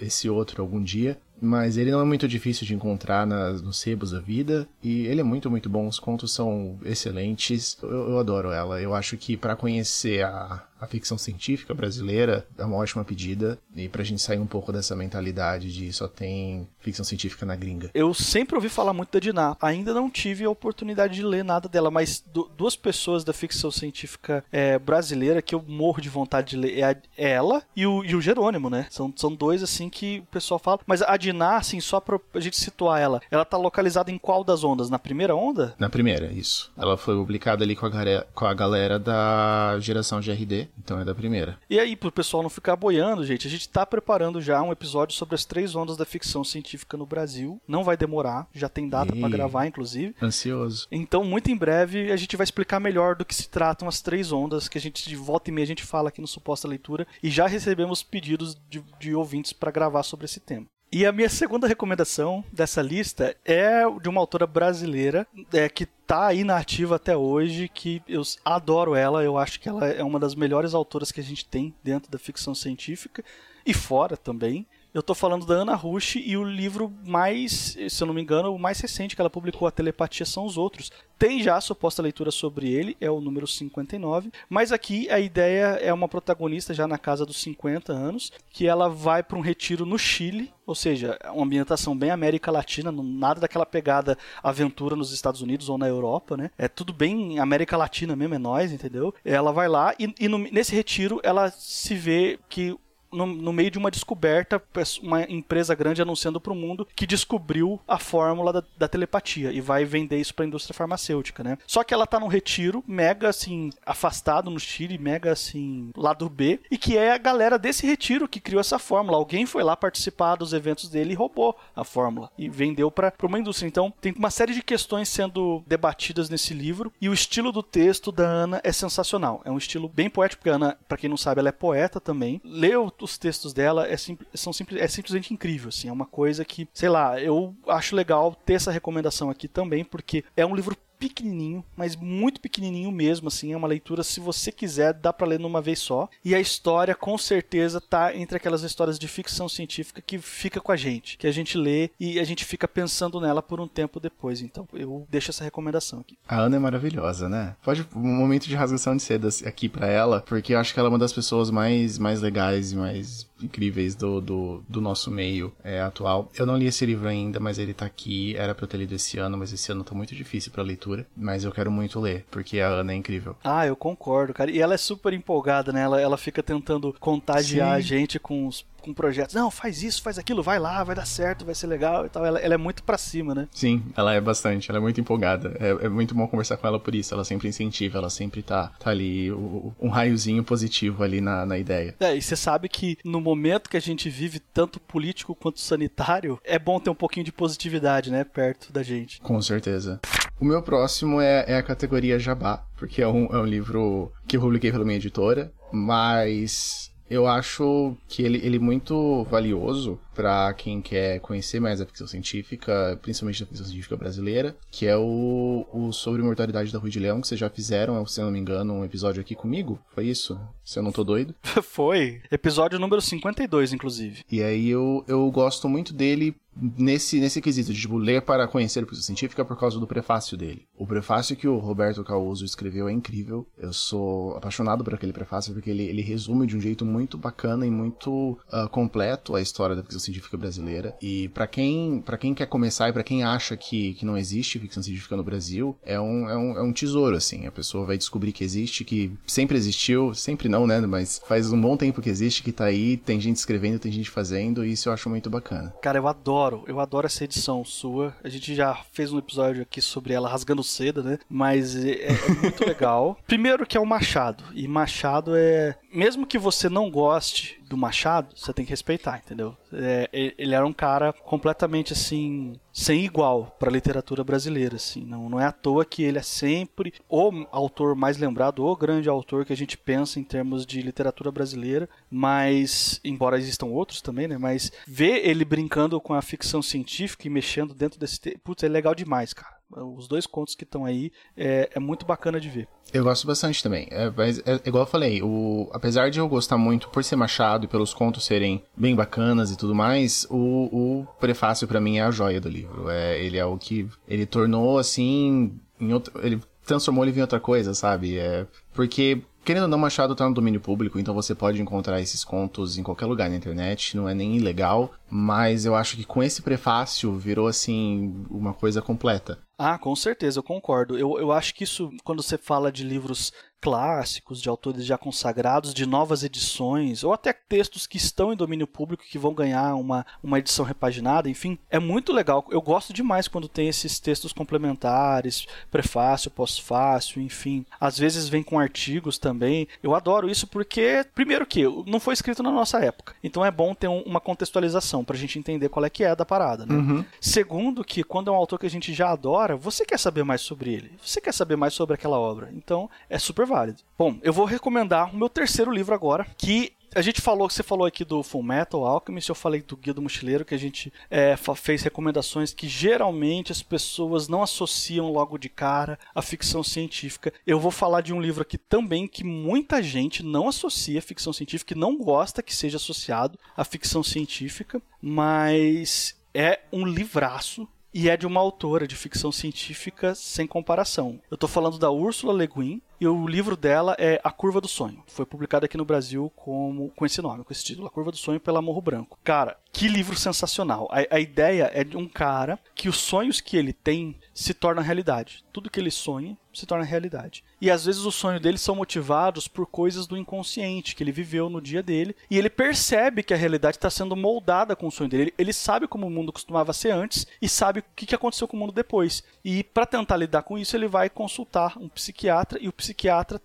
esse 0.00 0.30
outro 0.30 0.62
algum 0.62 0.80
dia 0.80 1.18
mas 1.40 1.76
ele 1.76 1.90
não 1.90 2.00
é 2.00 2.04
muito 2.04 2.26
difícil 2.28 2.66
de 2.66 2.74
encontrar 2.74 3.26
nas, 3.26 3.60
nos 3.60 3.78
sebos 3.78 4.12
da 4.12 4.20
vida 4.20 4.68
e 4.82 5.06
ele 5.06 5.20
é 5.20 5.24
muito, 5.24 5.50
muito 5.50 5.68
bom. 5.68 5.86
Os 5.86 5.98
contos 5.98 6.32
são 6.32 6.78
excelentes. 6.84 7.76
Eu, 7.82 8.10
eu 8.10 8.18
adoro 8.18 8.50
ela. 8.50 8.80
Eu 8.80 8.94
acho 8.94 9.16
que 9.16 9.36
para 9.36 9.56
conhecer 9.56 10.24
a, 10.24 10.64
a 10.84 10.86
ficção 10.86 11.18
científica 11.18 11.74
brasileira 11.74 12.46
é 12.56 12.64
uma 12.64 12.76
ótima 12.76 13.04
pedida 13.04 13.58
e 13.74 13.88
pra 13.88 14.04
gente 14.04 14.20
sair 14.20 14.38
um 14.38 14.46
pouco 14.46 14.72
dessa 14.72 14.94
mentalidade 14.94 15.72
de 15.72 15.92
só 15.92 16.06
tem 16.06 16.68
ficção 16.78 17.04
científica 17.04 17.44
na 17.46 17.56
gringa. 17.56 17.90
Eu 17.94 18.12
sempre 18.14 18.54
ouvi 18.54 18.68
falar 18.68 18.92
muito 18.92 19.12
da 19.12 19.18
Diná, 19.18 19.56
ainda 19.60 19.92
não 19.94 20.10
tive 20.10 20.44
a 20.44 20.50
oportunidade 20.50 21.14
de 21.14 21.22
ler 21.22 21.42
nada 21.42 21.68
dela, 21.68 21.90
mas 21.90 22.22
duas 22.56 22.76
pessoas 22.76 23.24
da 23.24 23.32
ficção 23.32 23.70
científica 23.70 24.44
é, 24.52 24.78
brasileira 24.78 25.40
que 25.40 25.54
eu 25.54 25.64
morro 25.66 26.00
de 26.00 26.08
vontade 26.08 26.50
de 26.50 26.56
ler 26.56 26.78
é, 26.78 26.82
a, 26.84 26.96
é 27.16 27.30
ela 27.30 27.62
e 27.74 27.86
o, 27.86 28.04
e 28.04 28.14
o 28.14 28.20
Jerônimo, 28.20 28.68
né? 28.68 28.86
São, 28.90 29.12
são 29.16 29.34
dois 29.34 29.62
assim 29.62 29.88
que 29.88 30.20
o 30.20 30.26
pessoal 30.26 30.58
fala. 30.58 30.80
Mas 30.86 31.00
a 31.02 31.16
Diná, 31.16 31.56
assim, 31.56 31.80
só 31.80 32.00
pra 32.00 32.20
gente 32.36 32.58
situar 32.58 33.00
ela, 33.00 33.20
ela 33.30 33.44
tá 33.44 33.56
localizada 33.56 34.10
em 34.10 34.18
qual 34.18 34.44
das 34.44 34.62
ondas? 34.62 34.90
Na 34.90 34.98
primeira 34.98 35.34
onda? 35.34 35.74
Na 35.78 35.88
primeira, 35.88 36.26
isso. 36.26 36.70
Ela 36.76 36.96
foi 36.96 37.16
publicada 37.16 37.64
ali 37.64 37.74
com 37.74 37.86
a, 37.86 37.90
com 38.34 38.44
a 38.44 38.54
galera 38.54 38.98
da 38.98 39.78
geração 39.80 40.20
GRD, 40.20 40.68
então 40.78 40.98
é 41.00 41.04
da 41.04 41.14
primeira. 41.14 41.58
E 41.68 41.78
aí, 41.78 41.96
pro 41.96 42.12
pessoal 42.12 42.42
não 42.42 42.50
ficar 42.50 42.76
boiando, 42.76 43.24
gente, 43.24 43.46
a 43.46 43.50
gente 43.50 43.68
tá 43.68 43.84
preparando 43.84 44.40
já 44.40 44.62
um 44.62 44.72
episódio 44.72 45.16
sobre 45.16 45.34
as 45.34 45.44
três 45.44 45.74
ondas 45.74 45.96
da 45.96 46.04
ficção 46.04 46.44
científica 46.44 46.96
no 46.96 47.06
Brasil. 47.06 47.60
Não 47.66 47.84
vai 47.84 47.96
demorar, 47.96 48.48
já 48.52 48.68
tem 48.68 48.88
data 48.88 49.14
para 49.14 49.28
gravar, 49.28 49.66
inclusive. 49.66 50.14
Ansioso. 50.22 50.86
Então, 50.90 51.24
muito 51.24 51.50
em 51.50 51.56
breve, 51.56 52.10
a 52.12 52.16
gente 52.16 52.36
vai 52.36 52.44
explicar 52.44 52.80
melhor 52.80 53.16
do 53.16 53.24
que 53.24 53.34
se 53.34 53.48
tratam 53.48 53.88
as 53.88 54.00
três 54.00 54.32
ondas 54.32 54.68
que 54.68 54.78
a 54.78 54.80
gente 54.80 55.08
de 55.08 55.16
volta 55.16 55.50
e 55.50 55.52
meia 55.52 55.64
a 55.64 55.66
gente 55.66 55.82
fala 55.82 56.08
aqui 56.08 56.20
no 56.20 56.26
Suposta 56.26 56.68
Leitura. 56.68 57.06
E 57.22 57.30
já 57.30 57.46
recebemos 57.46 58.02
pedidos 58.02 58.54
de, 58.68 58.82
de 58.98 59.14
ouvintes 59.14 59.52
para 59.52 59.70
gravar 59.70 60.02
sobre 60.02 60.26
esse 60.26 60.40
tema. 60.40 60.66
E 60.94 61.04
a 61.04 61.10
minha 61.10 61.28
segunda 61.28 61.66
recomendação 61.66 62.44
dessa 62.52 62.80
lista 62.80 63.36
é 63.44 63.82
de 64.00 64.08
uma 64.08 64.20
autora 64.20 64.46
brasileira 64.46 65.26
é, 65.52 65.68
que 65.68 65.86
tá 65.86 66.26
aí 66.28 66.44
na 66.44 66.56
ativa 66.56 66.94
até 66.94 67.16
hoje, 67.16 67.68
que 67.68 68.00
eu 68.06 68.22
adoro 68.44 68.94
ela, 68.94 69.24
eu 69.24 69.36
acho 69.36 69.58
que 69.58 69.68
ela 69.68 69.88
é 69.88 70.04
uma 70.04 70.20
das 70.20 70.36
melhores 70.36 70.72
autoras 70.72 71.10
que 71.10 71.18
a 71.18 71.24
gente 71.24 71.44
tem 71.46 71.74
dentro 71.82 72.12
da 72.12 72.16
ficção 72.16 72.54
científica 72.54 73.24
e 73.66 73.74
fora 73.74 74.16
também. 74.16 74.64
Eu 74.94 75.02
tô 75.02 75.12
falando 75.12 75.44
da 75.44 75.54
Ana 75.54 75.74
Rush 75.74 76.22
e 76.24 76.36
o 76.36 76.44
livro 76.44 76.92
mais, 77.04 77.76
se 77.88 78.00
eu 78.00 78.06
não 78.06 78.14
me 78.14 78.22
engano, 78.22 78.54
o 78.54 78.58
mais 78.60 78.78
recente 78.78 79.16
que 79.16 79.20
ela 79.20 79.28
publicou, 79.28 79.66
A 79.66 79.72
Telepatia, 79.72 80.24
são 80.24 80.46
os 80.46 80.56
outros. 80.56 80.92
Tem 81.18 81.42
já 81.42 81.56
a 81.56 81.60
suposta 81.60 82.00
leitura 82.00 82.30
sobre 82.30 82.72
ele, 82.72 82.96
é 83.00 83.10
o 83.10 83.20
número 83.20 83.44
59, 83.44 84.30
mas 84.48 84.70
aqui 84.70 85.10
a 85.10 85.18
ideia 85.18 85.80
é 85.82 85.92
uma 85.92 86.08
protagonista 86.08 86.72
já 86.72 86.86
na 86.86 86.96
casa 86.96 87.26
dos 87.26 87.38
50 87.38 87.92
anos, 87.92 88.30
que 88.50 88.68
ela 88.68 88.88
vai 88.88 89.20
para 89.20 89.36
um 89.36 89.40
retiro 89.40 89.84
no 89.84 89.98
Chile, 89.98 90.52
ou 90.64 90.76
seja, 90.76 91.18
uma 91.32 91.44
ambientação 91.44 91.96
bem 91.96 92.10
América 92.10 92.52
Latina, 92.52 92.92
nada 92.92 93.40
daquela 93.40 93.66
pegada 93.66 94.16
aventura 94.44 94.94
nos 94.94 95.12
Estados 95.12 95.42
Unidos 95.42 95.68
ou 95.68 95.76
na 95.76 95.88
Europa, 95.88 96.36
né? 96.36 96.52
É 96.56 96.68
tudo 96.68 96.92
bem 96.92 97.40
América 97.40 97.76
Latina 97.76 98.14
mesmo, 98.14 98.34
é 98.36 98.38
nós, 98.38 98.72
entendeu? 98.72 99.12
Ela 99.24 99.52
vai 99.52 99.68
lá 99.68 99.92
e, 99.98 100.14
e 100.20 100.28
no, 100.28 100.38
nesse 100.38 100.72
retiro 100.72 101.20
ela 101.24 101.50
se 101.50 101.96
vê 101.96 102.38
que 102.48 102.76
no, 103.14 103.26
no, 103.26 103.52
meio 103.52 103.70
de 103.70 103.78
uma 103.78 103.90
descoberta, 103.90 104.62
uma 105.02 105.22
empresa 105.22 105.74
grande 105.74 106.02
anunciando 106.02 106.40
para 106.40 106.52
o 106.52 106.56
mundo 106.56 106.86
que 106.94 107.06
descobriu 107.06 107.80
a 107.86 107.98
fórmula 107.98 108.52
da, 108.52 108.64
da 108.76 108.88
telepatia 108.88 109.52
e 109.52 109.60
vai 109.60 109.84
vender 109.84 110.18
isso 110.18 110.34
para 110.34 110.44
a 110.44 110.48
indústria 110.48 110.74
farmacêutica, 110.74 111.42
né? 111.42 111.58
Só 111.66 111.84
que 111.84 111.94
ela 111.94 112.06
tá 112.06 112.18
num 112.18 112.26
retiro 112.26 112.82
mega 112.86 113.28
assim 113.28 113.70
afastado 113.86 114.50
no 114.50 114.58
Chile, 114.60 114.98
mega 114.98 115.32
assim 115.32 115.90
lado 115.96 116.28
B, 116.28 116.60
e 116.70 116.76
que 116.76 116.96
é 116.96 117.12
a 117.12 117.18
galera 117.18 117.58
desse 117.58 117.86
retiro 117.86 118.28
que 118.28 118.40
criou 118.40 118.60
essa 118.60 118.78
fórmula. 118.78 119.16
Alguém 119.16 119.46
foi 119.46 119.62
lá 119.62 119.76
participar 119.76 120.36
dos 120.36 120.52
eventos 120.52 120.88
dele 120.88 121.12
e 121.12 121.16
roubou 121.16 121.56
a 121.74 121.84
fórmula 121.84 122.30
e 122.36 122.48
vendeu 122.48 122.90
para 122.90 123.12
uma 123.22 123.38
indústria. 123.38 123.68
Então, 123.68 123.92
tem 124.00 124.12
uma 124.12 124.30
série 124.30 124.54
de 124.54 124.62
questões 124.62 125.08
sendo 125.08 125.62
debatidas 125.66 126.28
nesse 126.28 126.54
livro 126.54 126.92
e 127.00 127.08
o 127.08 127.14
estilo 127.14 127.52
do 127.52 127.62
texto 127.62 128.10
da 128.10 128.24
Ana 128.24 128.60
é 128.64 128.72
sensacional. 128.72 129.42
É 129.44 129.50
um 129.50 129.58
estilo 129.58 129.88
bem 129.88 130.10
poético, 130.10 130.40
porque 130.40 130.50
a 130.50 130.54
Ana, 130.54 130.78
para 130.88 130.98
quem 130.98 131.10
não 131.10 131.16
sabe, 131.16 131.40
ela 131.40 131.48
é 131.48 131.52
poeta 131.52 132.00
também. 132.00 132.40
Leu 132.44 132.90
os 133.04 133.18
textos 133.18 133.52
dela 133.52 133.86
é, 133.86 133.96
sim, 133.96 134.18
são 134.34 134.52
simples, 134.52 134.80
é 134.80 134.88
simplesmente 134.88 135.32
incrível, 135.32 135.68
assim, 135.68 135.88
é 135.88 135.92
uma 135.92 136.06
coisa 136.06 136.44
que, 136.44 136.66
sei 136.72 136.88
lá, 136.88 137.20
eu 137.20 137.54
acho 137.68 137.94
legal 137.94 138.34
ter 138.46 138.54
essa 138.54 138.72
recomendação 138.72 139.28
aqui 139.28 139.46
também, 139.46 139.84
porque 139.84 140.24
é 140.36 140.44
um 140.44 140.54
livro 140.54 140.76
pequenininho, 141.08 141.64
mas 141.76 141.96
muito 141.96 142.40
pequenininho 142.40 142.90
mesmo, 142.90 143.28
assim, 143.28 143.52
é 143.52 143.56
uma 143.56 143.68
leitura, 143.68 144.02
se 144.02 144.20
você 144.20 144.50
quiser, 144.50 144.94
dá 144.94 145.12
para 145.12 145.26
ler 145.26 145.38
numa 145.38 145.60
vez 145.60 145.78
só. 145.78 146.08
E 146.24 146.34
a 146.34 146.40
história, 146.40 146.94
com 146.94 147.18
certeza, 147.18 147.80
tá 147.80 148.16
entre 148.16 148.36
aquelas 148.36 148.62
histórias 148.62 148.98
de 148.98 149.06
ficção 149.06 149.48
científica 149.48 150.00
que 150.00 150.18
fica 150.18 150.60
com 150.60 150.72
a 150.72 150.76
gente, 150.76 151.18
que 151.18 151.26
a 151.26 151.32
gente 151.32 151.58
lê 151.58 151.90
e 152.00 152.18
a 152.18 152.24
gente 152.24 152.44
fica 152.44 152.66
pensando 152.66 153.20
nela 153.20 153.42
por 153.42 153.60
um 153.60 153.68
tempo 153.68 154.00
depois. 154.00 154.40
Então, 154.40 154.66
eu 154.72 155.06
deixo 155.10 155.30
essa 155.30 155.44
recomendação 155.44 156.00
aqui. 156.00 156.16
A 156.26 156.40
Ana 156.40 156.56
é 156.56 156.58
maravilhosa, 156.58 157.28
né? 157.28 157.56
Pode 157.62 157.86
um 157.94 158.16
momento 158.16 158.48
de 158.48 158.54
rasgação 158.54 158.96
de 158.96 159.02
seda 159.02 159.28
aqui 159.46 159.68
para 159.68 159.86
ela, 159.86 160.22
porque 160.26 160.54
eu 160.54 160.58
acho 160.58 160.72
que 160.72 160.80
ela 160.80 160.88
é 160.88 160.92
uma 160.92 160.98
das 160.98 161.12
pessoas 161.12 161.50
mais, 161.50 161.98
mais 161.98 162.20
legais 162.20 162.72
e 162.72 162.76
mais 162.76 163.26
incríveis 163.44 163.94
do, 163.94 164.20
do, 164.20 164.64
do 164.68 164.80
nosso 164.80 165.10
meio 165.10 165.52
é, 165.62 165.80
atual. 165.80 166.30
Eu 166.36 166.46
não 166.46 166.56
li 166.56 166.66
esse 166.66 166.84
livro 166.84 167.08
ainda, 167.08 167.38
mas 167.38 167.58
ele 167.58 167.74
tá 167.74 167.86
aqui. 167.86 168.36
Era 168.36 168.54
pra 168.54 168.64
eu 168.64 168.68
ter 168.68 168.76
lido 168.78 168.94
esse 168.94 169.18
ano, 169.18 169.36
mas 169.36 169.52
esse 169.52 169.70
ano 169.70 169.84
tá 169.84 169.94
muito 169.94 170.14
difícil 170.14 170.50
pra 170.52 170.62
leitura. 170.62 171.06
Mas 171.16 171.44
eu 171.44 171.52
quero 171.52 171.70
muito 171.70 172.00
ler, 172.00 172.24
porque 172.30 172.60
a 172.60 172.68
Ana 172.68 172.92
é 172.92 172.96
incrível. 172.96 173.36
Ah, 173.44 173.66
eu 173.66 173.76
concordo, 173.76 174.34
cara. 174.34 174.50
E 174.50 174.60
ela 174.60 174.74
é 174.74 174.78
super 174.78 175.12
empolgada, 175.12 175.72
né? 175.72 175.82
Ela, 175.82 176.00
ela 176.00 176.16
fica 176.16 176.42
tentando 176.42 176.94
contagiar 176.98 177.70
Sim. 177.70 177.76
a 177.76 177.80
gente 177.80 178.18
com 178.18 178.46
os 178.46 178.64
com 178.84 178.92
projetos. 178.92 179.34
Não, 179.34 179.50
faz 179.50 179.82
isso, 179.82 180.02
faz 180.02 180.18
aquilo, 180.18 180.42
vai 180.42 180.58
lá, 180.58 180.84
vai 180.84 180.94
dar 180.94 181.06
certo, 181.06 181.44
vai 181.44 181.54
ser 181.54 181.66
legal 181.66 182.04
e 182.04 182.10
tal. 182.10 182.24
Ela, 182.24 182.38
ela 182.38 182.54
é 182.54 182.58
muito 182.58 182.82
pra 182.82 182.98
cima, 182.98 183.34
né? 183.34 183.48
Sim, 183.50 183.82
ela 183.96 184.12
é 184.12 184.20
bastante, 184.20 184.70
ela 184.70 184.78
é 184.78 184.80
muito 184.80 185.00
empolgada. 185.00 185.56
É, 185.58 185.86
é, 185.86 185.88
muito 185.88 186.14
bom 186.14 186.28
conversar 186.28 186.58
com 186.58 186.66
ela 186.66 186.78
por 186.78 186.94
isso. 186.94 187.14
Ela 187.14 187.24
sempre 187.24 187.48
incentiva, 187.48 187.98
ela 187.98 188.10
sempre 188.10 188.42
tá, 188.42 188.70
tá 188.78 188.90
ali, 188.90 189.32
o, 189.32 189.72
um 189.80 189.88
raiozinho 189.88 190.44
positivo 190.44 191.02
ali 191.02 191.20
na, 191.20 191.46
na 191.46 191.56
ideia. 191.56 191.94
É, 191.98 192.14
e 192.14 192.20
você 192.20 192.36
sabe 192.36 192.68
que 192.68 192.98
no 193.04 193.20
momento 193.20 193.70
que 193.70 193.76
a 193.76 193.80
gente 193.80 194.10
vive, 194.10 194.38
tanto 194.38 194.78
político 194.78 195.34
quanto 195.34 195.60
sanitário, 195.60 196.38
é 196.44 196.58
bom 196.58 196.78
ter 196.78 196.90
um 196.90 196.94
pouquinho 196.94 197.24
de 197.24 197.32
positividade, 197.32 198.10
né, 198.10 198.22
perto 198.22 198.70
da 198.70 198.82
gente. 198.82 199.20
Com 199.22 199.40
certeza. 199.40 200.00
O 200.38 200.44
meu 200.44 200.62
próximo 200.62 201.20
é, 201.20 201.44
é 201.46 201.56
a 201.56 201.62
categoria 201.62 202.18
Jabá, 202.18 202.66
porque 202.76 203.00
é 203.00 203.08
um, 203.08 203.26
é 203.26 203.38
um 203.38 203.46
livro 203.46 204.12
que 204.26 204.36
eu 204.36 204.40
publiquei 204.40 204.70
pela 204.70 204.84
minha 204.84 204.96
editora, 204.96 205.52
mas 205.72 206.92
eu 207.08 207.26
acho 207.26 207.96
que 208.08 208.22
ele, 208.22 208.38
ele 208.44 208.56
é 208.56 208.60
muito 208.60 209.24
valioso 209.24 209.98
para 210.14 210.52
quem 210.54 210.80
quer 210.80 211.20
conhecer 211.20 211.60
mais 211.60 211.80
a 211.80 211.86
ficção 211.86 212.06
científica, 212.06 212.98
principalmente 213.02 213.42
a 213.42 213.46
ficção 213.46 213.66
científica 213.66 213.96
brasileira, 213.96 214.56
que 214.70 214.86
é 214.86 214.96
o, 214.96 215.66
o 215.72 215.92
sobre 215.92 216.20
a 216.20 216.24
imortalidade 216.24 216.72
da 216.72 216.78
Rui 216.78 216.90
de 216.90 217.00
Leão, 217.00 217.20
que 217.20 217.28
vocês 217.28 217.40
já 217.40 217.50
fizeram, 217.50 218.04
se 218.06 218.20
eu 218.20 218.26
não 218.26 218.32
me 218.32 218.38
engano, 218.38 218.74
um 218.74 218.84
episódio 218.84 219.20
aqui 219.20 219.34
comigo. 219.34 219.78
Foi 219.94 220.06
isso? 220.06 220.38
Se 220.64 220.78
eu 220.78 220.82
não 220.82 220.92
tô 220.92 221.04
doido? 221.04 221.34
Foi. 221.62 222.22
Episódio 222.30 222.78
número 222.78 223.00
52, 223.00 223.72
inclusive. 223.72 224.24
E 224.30 224.42
aí 224.42 224.68
eu, 224.68 225.04
eu 225.08 225.30
gosto 225.30 225.68
muito 225.68 225.92
dele 225.92 226.34
nesse, 226.56 227.20
nesse 227.20 227.40
quesito 227.40 227.72
de 227.72 227.80
tipo, 227.80 227.96
ler 227.96 228.22
para 228.22 228.46
conhecer 228.46 228.80
a 228.80 228.82
ficção 228.82 229.02
científica 229.02 229.44
por 229.44 229.58
causa 229.58 229.78
do 229.78 229.86
prefácio 229.86 230.36
dele. 230.36 230.66
O 230.76 230.86
prefácio 230.86 231.36
que 231.36 231.48
o 231.48 231.58
Roberto 231.58 232.04
Causo 232.04 232.44
escreveu 232.44 232.88
é 232.88 232.92
incrível. 232.92 233.46
Eu 233.58 233.72
sou 233.72 234.36
apaixonado 234.36 234.84
por 234.84 234.94
aquele 234.94 235.12
prefácio 235.12 235.52
porque 235.52 235.70
ele, 235.70 235.84
ele 235.84 236.02
resume 236.02 236.46
de 236.46 236.56
um 236.56 236.60
jeito 236.60 236.84
muito 236.84 237.18
bacana 237.18 237.66
e 237.66 237.70
muito 237.70 238.38
uh, 238.52 238.68
completo 238.70 239.34
a 239.34 239.40
história 239.40 239.74
da 239.74 239.82
ficção 239.82 240.00
científica 240.04 240.36
brasileira. 240.36 240.96
E 241.00 241.28
para 241.28 241.46
quem, 241.46 242.02
para 242.04 242.18
quem 242.18 242.34
quer 242.34 242.46
começar 242.46 242.88
e 242.88 242.92
para 242.92 243.02
quem 243.02 243.24
acha 243.24 243.56
que, 243.56 243.94
que 243.94 244.04
não 244.04 244.16
existe 244.16 244.58
ficção 244.58 244.82
científica 244.82 245.16
no 245.16 245.24
Brasil, 245.24 245.76
é 245.84 245.98
um, 245.98 246.28
é, 246.28 246.36
um, 246.36 246.58
é 246.58 246.62
um 246.62 246.72
tesouro, 246.72 247.16
assim. 247.16 247.46
A 247.46 247.52
pessoa 247.52 247.86
vai 247.86 247.98
descobrir 247.98 248.32
que 248.32 248.44
existe, 248.44 248.84
que 248.84 249.12
sempre 249.26 249.56
existiu, 249.56 250.14
sempre 250.14 250.48
não, 250.48 250.66
né? 250.66 250.80
Mas 250.80 251.20
faz 251.26 251.52
um 251.52 251.60
bom 251.60 251.76
tempo 251.76 252.02
que 252.02 252.10
existe, 252.10 252.42
que 252.42 252.52
tá 252.52 252.66
aí, 252.66 252.96
tem 252.96 253.20
gente 253.20 253.36
escrevendo, 253.36 253.78
tem 253.78 253.92
gente 253.92 254.10
fazendo, 254.10 254.64
e 254.64 254.72
isso 254.72 254.88
eu 254.88 254.92
acho 254.92 255.08
muito 255.08 255.30
bacana. 255.30 255.72
Cara, 255.82 255.98
eu 255.98 256.06
adoro, 256.08 256.64
eu 256.66 256.80
adoro 256.80 257.06
essa 257.06 257.24
edição 257.24 257.64
sua. 257.64 258.14
A 258.22 258.28
gente 258.28 258.54
já 258.54 258.74
fez 258.92 259.12
um 259.12 259.18
episódio 259.18 259.62
aqui 259.62 259.80
sobre 259.80 260.12
ela 260.12 260.28
rasgando 260.28 260.62
seda, 260.62 261.02
né? 261.02 261.18
Mas 261.28 261.76
é, 261.76 262.08
é 262.08 262.28
muito 262.42 262.64
legal. 262.66 263.18
Primeiro 263.26 263.66
que 263.66 263.76
é 263.76 263.80
o 263.80 263.86
Machado, 263.86 264.44
e 264.54 264.66
Machado 264.68 265.32
é. 265.34 265.76
Mesmo 265.94 266.26
que 266.26 266.38
você 266.38 266.68
não 266.68 266.90
goste 266.90 267.62
do 267.68 267.76
Machado, 267.76 268.34
você 268.36 268.52
tem 268.52 268.64
que 268.64 268.70
respeitar, 268.72 269.18
entendeu? 269.24 269.56
É, 269.72 270.08
ele 270.12 270.54
era 270.54 270.66
um 270.66 270.72
cara 270.72 271.12
completamente 271.12 271.92
assim 271.92 272.58
sem 272.72 273.04
igual 273.04 273.56
para 273.58 273.68
a 273.68 273.72
literatura 273.72 274.24
brasileira, 274.24 274.76
assim. 274.76 275.04
Não, 275.04 275.28
não 275.28 275.38
é 275.40 275.46
à 275.46 275.52
toa 275.52 275.84
que 275.84 276.02
ele 276.02 276.18
é 276.18 276.22
sempre 276.22 276.92
o 277.08 277.46
autor 277.52 277.94
mais 277.94 278.18
lembrado, 278.18 278.64
o 278.64 278.76
grande 278.76 279.08
autor 279.08 279.44
que 279.44 279.52
a 279.52 279.56
gente 279.56 279.78
pensa 279.78 280.18
em 280.18 280.24
termos 280.24 280.66
de 280.66 280.82
literatura 280.82 281.30
brasileira, 281.30 281.88
mas 282.10 283.00
embora 283.04 283.38
existam 283.38 283.66
outros 283.66 284.02
também, 284.02 284.26
né? 284.26 284.36
Mas 284.36 284.72
ver 284.86 285.24
ele 285.26 285.44
brincando 285.44 286.00
com 286.00 286.12
a 286.12 286.22
ficção 286.22 286.60
científica 286.60 287.26
e 287.28 287.30
mexendo 287.30 287.72
dentro 287.72 288.00
desse, 288.00 288.18
putz, 288.42 288.64
é 288.64 288.68
legal 288.68 288.94
demais, 288.94 289.32
cara. 289.32 289.54
Os 289.74 290.06
dois 290.06 290.26
contos 290.26 290.54
que 290.54 290.64
estão 290.64 290.84
aí 290.84 291.10
é, 291.36 291.70
é, 291.74 291.80
muito 291.80 292.06
bacana 292.06 292.40
de 292.40 292.48
ver. 292.48 292.68
Eu 292.92 293.02
gosto 293.04 293.26
bastante 293.26 293.62
também. 293.62 293.88
É, 293.90 294.06
é, 294.06 294.60
igual 294.64 294.84
eu 294.84 294.88
falei, 294.88 295.22
o, 295.22 295.68
apesar 295.72 296.10
de 296.10 296.20
eu 296.20 296.28
gostar 296.28 296.56
muito 296.56 296.88
por 296.88 297.02
ser 297.02 297.16
Machado 297.16 297.64
e 297.64 297.68
pelos 297.68 297.92
contos 297.92 298.24
serem 298.24 298.62
bem 298.76 298.94
bacanas 298.94 299.50
e 299.50 299.56
tudo 299.56 299.74
mais, 299.74 300.26
o, 300.30 300.36
o 300.36 301.06
prefácio 301.18 301.66
para 301.66 301.80
mim 301.80 301.98
é 301.98 302.02
a 302.02 302.10
joia 302.10 302.40
do 302.40 302.48
livro. 302.48 302.88
É, 302.88 303.18
ele 303.22 303.36
é 303.36 303.44
o 303.44 303.58
que 303.58 303.88
ele 304.06 304.26
tornou 304.26 304.78
assim, 304.78 305.58
outro, 305.92 306.12
ele 306.22 306.40
transformou 306.64 307.04
ele 307.04 307.18
em 307.18 307.22
outra 307.22 307.40
coisa, 307.40 307.74
sabe? 307.74 308.18
É, 308.18 308.46
porque 308.72 309.22
Querendo 309.44 309.64
ou 309.64 309.68
não, 309.68 309.76
Machado 309.76 310.14
tá 310.14 310.26
no 310.26 310.34
domínio 310.34 310.58
público, 310.58 310.98
então 310.98 311.12
você 311.12 311.34
pode 311.34 311.60
encontrar 311.60 312.00
esses 312.00 312.24
contos 312.24 312.78
em 312.78 312.82
qualquer 312.82 313.04
lugar 313.04 313.28
na 313.28 313.36
internet, 313.36 313.94
não 313.94 314.08
é 314.08 314.14
nem 314.14 314.38
ilegal, 314.38 314.94
mas 315.10 315.66
eu 315.66 315.74
acho 315.74 315.98
que 315.98 316.04
com 316.04 316.22
esse 316.22 316.40
prefácio 316.40 317.12
virou 317.12 317.46
assim 317.46 318.24
uma 318.30 318.54
coisa 318.54 318.80
completa. 318.80 319.38
Ah, 319.58 319.78
com 319.78 319.94
certeza, 319.94 320.38
eu 320.38 320.42
concordo. 320.42 320.98
Eu, 320.98 321.18
eu 321.18 321.32
acho 321.32 321.54
que 321.54 321.64
isso, 321.64 321.90
quando 322.04 322.22
você 322.22 322.36
fala 322.36 322.72
de 322.72 322.84
livros 322.84 323.32
clássicos, 323.64 324.42
de 324.42 324.48
autores 324.50 324.84
já 324.84 324.98
consagrados, 324.98 325.72
de 325.72 325.86
novas 325.86 326.22
edições, 326.22 327.02
ou 327.02 327.14
até 327.14 327.32
textos 327.32 327.86
que 327.86 327.96
estão 327.96 328.30
em 328.30 328.36
domínio 328.36 328.66
público 328.66 329.04
que 329.08 329.18
vão 329.18 329.32
ganhar 329.32 329.74
uma, 329.76 330.04
uma 330.22 330.38
edição 330.38 330.66
repaginada, 330.66 331.30
enfim, 331.30 331.58
é 331.70 331.78
muito 331.78 332.12
legal. 332.12 332.44
Eu 332.50 332.60
gosto 332.60 332.92
demais 332.92 333.26
quando 333.26 333.48
tem 333.48 333.66
esses 333.66 333.98
textos 333.98 334.34
complementares, 334.34 335.46
prefácio, 335.70 336.30
pós-fácio, 336.30 337.22
enfim. 337.22 337.64
Às 337.80 337.98
vezes 337.98 338.28
vem 338.28 338.42
com 338.42 338.58
artigos 338.58 339.16
também. 339.16 339.66
Eu 339.82 339.94
adoro 339.94 340.28
isso 340.28 340.46
porque, 340.46 341.02
primeiro 341.14 341.46
que 341.46 341.64
não 341.86 341.98
foi 341.98 342.12
escrito 342.12 342.42
na 342.42 342.52
nossa 342.52 342.78
época, 342.84 343.14
então 343.24 343.42
é 343.42 343.50
bom 343.50 343.74
ter 343.74 343.88
um, 343.88 344.00
uma 344.00 344.20
contextualização 344.20 345.02
para 345.02 345.16
a 345.16 345.18
gente 345.18 345.38
entender 345.38 345.70
qual 345.70 345.86
é 345.86 345.88
que 345.88 346.04
é 346.04 346.14
da 346.14 346.26
parada, 346.26 346.66
né? 346.66 346.74
Uhum. 346.74 347.04
Segundo 347.18 347.82
que 347.82 348.04
quando 348.04 348.28
é 348.28 348.30
um 348.30 348.36
autor 348.36 348.58
que 348.58 348.66
a 348.66 348.70
gente 348.70 348.92
já 348.92 349.08
adora, 349.08 349.43
você 349.52 349.84
quer 349.84 349.98
saber 349.98 350.24
mais 350.24 350.40
sobre 350.40 350.72
ele, 350.72 350.92
você 351.02 351.20
quer 351.20 351.34
saber 351.34 351.56
mais 351.56 351.74
sobre 351.74 351.94
aquela 351.94 352.18
obra, 352.18 352.50
então 352.54 352.88
é 353.08 353.18
super 353.18 353.44
válido. 353.44 353.82
Bom, 353.98 354.18
eu 354.22 354.32
vou 354.32 354.46
recomendar 354.46 355.14
o 355.14 355.16
meu 355.16 355.28
terceiro 355.28 355.70
livro 355.70 355.94
agora, 355.94 356.26
que 356.38 356.72
a 356.94 357.02
gente 357.02 357.20
falou, 357.20 357.50
você 357.50 357.62
falou 357.62 357.86
aqui 357.86 358.04
do 358.04 358.22
Full 358.22 358.42
Metal 358.42 358.86
Alchemist, 358.86 359.28
eu 359.28 359.34
falei 359.34 359.60
do 359.60 359.76
Guia 359.76 359.92
do 359.92 360.00
Mochileiro, 360.00 360.44
que 360.44 360.54
a 360.54 360.58
gente 360.58 360.92
é, 361.10 361.36
fez 361.56 361.82
recomendações 361.82 362.54
que 362.54 362.68
geralmente 362.68 363.50
as 363.50 363.62
pessoas 363.62 364.28
não 364.28 364.44
associam 364.44 365.10
logo 365.10 365.36
de 365.36 365.48
cara 365.48 365.98
à 366.14 366.22
ficção 366.22 366.62
científica. 366.62 367.32
Eu 367.44 367.58
vou 367.58 367.72
falar 367.72 368.00
de 368.00 368.14
um 368.14 368.20
livro 368.20 368.42
aqui 368.42 368.56
também 368.56 369.08
que 369.08 369.24
muita 369.24 369.82
gente 369.82 370.22
não 370.22 370.48
associa 370.48 371.00
à 371.00 371.02
ficção 371.02 371.32
científica 371.32 371.74
e 371.74 371.78
não 371.78 371.98
gosta 371.98 372.42
que 372.42 372.54
seja 372.54 372.76
associado 372.76 373.38
à 373.56 373.64
ficção 373.64 374.04
científica, 374.04 374.80
mas 375.02 376.14
é 376.32 376.60
um 376.72 376.86
livraço 376.86 377.66
e 377.94 378.10
é 378.10 378.16
de 378.16 378.26
uma 378.26 378.40
autora 378.40 378.88
de 378.88 378.96
ficção 378.96 379.30
científica 379.30 380.16
sem 380.16 380.48
comparação. 380.48 381.20
Eu 381.30 381.36
estou 381.36 381.48
falando 381.48 381.78
da 381.78 381.92
Ursula 381.92 382.34
Le 382.34 382.48
Guin, 382.48 382.82
e 383.00 383.06
o 383.06 383.26
livro 383.26 383.56
dela 383.56 383.96
é 383.98 384.20
A 384.22 384.30
Curva 384.30 384.60
do 384.60 384.68
Sonho. 384.68 385.02
Foi 385.06 385.26
publicado 385.26 385.64
aqui 385.64 385.76
no 385.76 385.84
Brasil 385.84 386.32
como, 386.36 386.90
com 386.90 387.04
esse 387.04 387.20
nome, 387.20 387.44
com 387.44 387.52
esse 387.52 387.64
título, 387.64 387.86
A 387.86 387.90
Curva 387.90 388.10
do 388.10 388.16
Sonho 388.16 388.40
pela 388.40 388.62
Morro 388.62 388.80
Branco. 388.80 389.18
Cara, 389.22 389.56
que 389.72 389.88
livro 389.88 390.16
sensacional. 390.16 390.88
A, 390.90 391.16
a 391.16 391.20
ideia 391.20 391.70
é 391.74 391.82
de 391.82 391.96
um 391.96 392.08
cara 392.08 392.58
que 392.74 392.88
os 392.88 392.96
sonhos 392.96 393.40
que 393.40 393.56
ele 393.56 393.72
tem 393.72 394.16
se 394.32 394.54
tornam 394.54 394.82
realidade. 394.82 395.44
Tudo 395.52 395.70
que 395.70 395.80
ele 395.80 395.90
sonha 395.90 396.36
se 396.52 396.66
torna 396.66 396.84
realidade. 396.84 397.42
E 397.60 397.70
às 397.70 397.84
vezes 397.84 398.02
os 398.02 398.14
sonhos 398.14 398.40
dele 398.40 398.58
são 398.58 398.76
motivados 398.76 399.48
por 399.48 399.66
coisas 399.66 400.06
do 400.06 400.16
inconsciente 400.16 400.94
que 400.94 401.02
ele 401.02 401.12
viveu 401.12 401.48
no 401.48 401.60
dia 401.60 401.82
dele. 401.82 402.14
E 402.30 402.38
ele 402.38 402.48
percebe 402.48 403.22
que 403.22 403.34
a 403.34 403.36
realidade 403.36 403.76
está 403.76 403.90
sendo 403.90 404.16
moldada 404.16 404.76
com 404.76 404.86
o 404.86 404.90
sonho 404.90 405.10
dele. 405.10 405.34
Ele, 405.36 405.52
sabe 405.52 405.88
como 405.88 406.06
o 406.06 406.10
mundo 406.10 406.32
costumava 406.32 406.72
ser 406.72 406.90
antes 406.90 407.26
e 407.40 407.48
sabe 407.48 407.80
o 407.80 407.84
que, 407.96 408.06
que 408.06 408.14
aconteceu 408.14 408.46
com 408.46 408.56
o 408.56 408.60
mundo 408.60 408.72
depois. 408.72 409.24
E 409.44 409.64
para 409.64 409.86
tentar 409.86 410.16
lidar 410.16 410.42
com 410.42 410.58
isso, 410.58 410.76
ele 410.76 410.86
vai 410.86 411.08
consultar 411.08 411.76
um 411.78 411.88
psiquiatra 411.88 412.58
e 412.60 412.68
o 412.68 412.72
psiquiatra 412.72 412.83